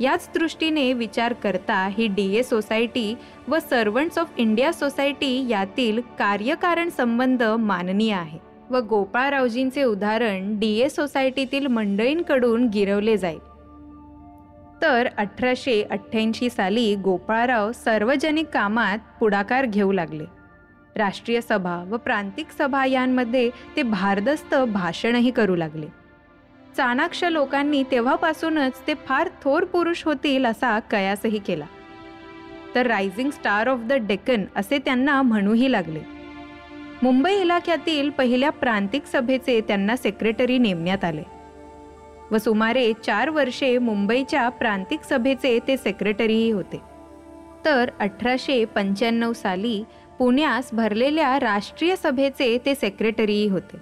याच 0.00 0.28
दृष्टीने 0.34 0.92
विचार 0.92 1.32
करता 1.32 1.86
ही 1.86 2.06
डी 2.06 2.34
ए 2.36 2.42
सोसायटी 2.42 3.14
व 3.48 3.58
सर्वंट्स 3.58 4.18
ऑफ 4.18 4.30
इंडिया 4.36 4.72
सोसायटी 4.72 5.48
यातील 5.48 6.00
कार्यकारण 6.18 6.88
संबंध 6.88 7.42
माननीय 7.42 8.12
आहे 8.12 8.38
व 8.70 8.76
गोपाळरावजींचे 8.80 9.82
उदाहरण 9.84 10.58
डी 10.58 10.78
ए 10.78 10.88
सोसायटीतील 10.88 11.66
मंडळींकडून 11.66 12.66
गिरवले 12.68 13.16
जाईल. 13.16 13.38
तर 14.82 15.08
अठराशे 15.18 15.82
अठ्ठ्याऐंशी 15.82 16.50
साली 16.50 16.94
गोपाळराव 16.94 17.72
सार्वजनिक 17.72 18.46
कामात 18.46 18.98
पुढाकार 19.20 19.66
घेऊ 19.66 19.92
लागले. 19.92 20.24
राष्ट्रीय 20.96 21.40
सभा 21.40 21.84
व 21.88 21.96
प्रांतिक 21.96 22.46
सभा 22.58 22.86
यांमध्ये 22.86 23.50
ते 23.76 23.82
भारदस्त 23.82 24.54
भाषणही 24.54 25.30
करू 25.30 25.56
लागले. 25.56 25.86
चाणाक्ष 26.76 27.24
लोकांनी 27.24 27.82
तेव्हापासूनच 27.90 28.72
ते 28.86 28.94
फार 28.94 29.28
थोर 29.42 29.64
पुरुष 29.64 30.04
होतील 30.04 30.46
असा 30.46 30.78
कयासही 30.78 31.38
केला. 31.38 31.64
तर 32.74 32.86
rising 32.86 33.30
star 33.30 33.68
of 33.68 33.78
the 33.78 33.92
Deccan 33.92 34.44
असे 34.56 34.78
त्यांना 34.78 35.22
म्हणूही 35.22 35.72
लागले. 35.72 36.00
मुंबई 37.02 37.34
इलाख्यातील 37.34 38.10
पहिल्या 38.10 38.50
प्रांतिक 38.50 39.02
सभेचे 39.06 39.60
त्यांना 39.60 39.96
सेक्रेटरी 39.96 40.58
नेमण्यात 40.58 41.04
आले. 41.04 41.22
व 42.30 42.38
सुमारे 42.38 42.92
चार 43.06 43.28
वर्षे 43.28 43.78
मुंबईच्या 43.78 44.48
प्रांतिक 44.48 45.00
सभेचे 45.02 45.58
ते 45.68 45.76
सेक्रेटरीही 45.76 46.50
होते. 46.50 46.94
तर 47.64 47.90
अठराशे 48.00 48.64
पंच्याण्णव 48.64 49.32
साली 49.32 49.84
पुण्यास 50.18 50.68
भरलेल्या 50.72 51.40
राष्ट्रीय 51.40 51.96
सभेचे 51.96 52.58
ते 52.66 52.74
सेक्रेटरीही 52.74 53.48
होते. 53.48 53.76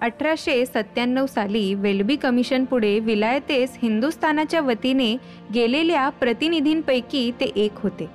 अठराशे 0.00 0.66
सत्त्याण्णव 0.66 1.26
साली 1.26 1.74
वेल्बी 1.74 2.16
कमिशन 2.16 2.64
पुढे 2.64 2.98
विलायतेस 2.98 3.78
हिंदुस्थानाच्या 3.82 4.60
वतीने 4.60 5.16
गेलेल्या 5.54 6.08
प्रतिनिधींपैकी 6.08 7.30
ते 7.40 7.44
एक 7.56 7.72
होते. 7.76 8.08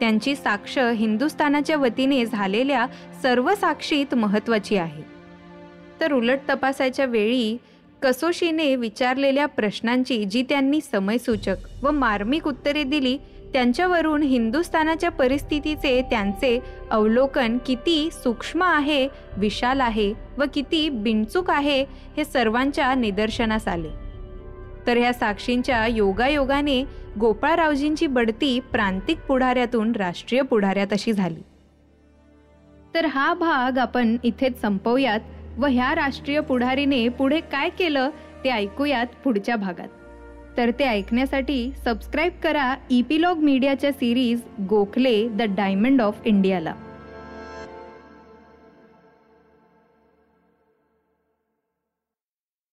त्यांची 0.00 0.36
साक्ष 0.36 0.78
हिंदुस्थानाच्या 0.78 1.76
वतीने 1.76 2.26
झालेल्या 2.26 2.86
सर्व 3.22 3.54
साक्षीत 3.54 4.14
महत्त्वाची 4.14 4.76
आहे. 4.76 5.02
तर 6.00 6.12
उलट 6.12 6.38
तपासाच्या 6.48 7.06
वेळी 7.06 7.56
कसोशीने 8.02 8.76
विचारलेल्या 8.76 9.46
प्रश्नांची 9.46 10.24
जी 10.24 10.42
त्यांनी 10.42 10.80
समयसूचक 10.80 11.56
व 11.82 11.90
मार्मिक 11.90 12.46
उत्तरे 12.46 12.82
दिली 12.82 13.18
त्यांच्यावरून 13.52 14.22
हिंदुस्थानाच्या 14.22 15.10
परिस्थितीचे 15.10 16.02
त्यांचे 16.02 16.58
अवलोकन 16.90 17.58
किती 17.66 18.08
सूक्ष्म 18.12 18.62
आहे 18.62 19.08
विशाल 19.36 19.80
आहे 19.80 20.14
व 20.38 20.44
किती 20.54 20.88
बिनचूक 20.88 21.50
आहे 21.50 21.84
हे 22.16 22.24
सर्वांच्या 22.24 22.94
निदर्शनास 22.94 23.68
आले. 23.68 23.90
तर 24.86 24.96
ह्या 24.96 25.12
साक्षींच्या 25.12 25.86
योगायोगाने 25.86 26.84
गोपाळरावजींची 27.20 28.06
बढती 28.06 28.60
प्रांतिक 28.60 29.18
पुढाऱ्यातून 29.18 29.92
राष्ट्रीय 29.92 30.42
पुढाऱ्यात 30.42 30.92
अशी 30.92 31.12
झाली. 31.12 31.42
तर 32.94 33.06
हा 33.06 33.34
भाग 33.34 33.78
आपण 33.78 34.16
इथेच 34.24 34.60
संपवूयात 34.60 35.20
व 35.58 35.66
ह्या 35.66 35.94
राष्ट्रीय 35.94 36.40
पुढारीने 36.40 37.08
पुढे 37.08 37.40
काय 37.40 37.68
केलं 37.68 38.10
ते 38.44 38.50
ऐकूयात 38.50 39.06
पुढच्या 39.24 39.56
भागात. 39.56 39.88
तर 40.56 40.70
ते 40.78 40.84
ऐकण्यासाठी 40.84 41.70
सबस्क्राईब 41.84 42.32
करा 42.42 42.74
इपिलॉग 42.90 43.38
मीडियाच्या 43.38 43.92
series 43.92 44.40
Gokhale 44.68 45.28
the 45.28 45.42
diamond 45.42 46.02
of 46.02 46.20
इंडियाला. 46.24 46.74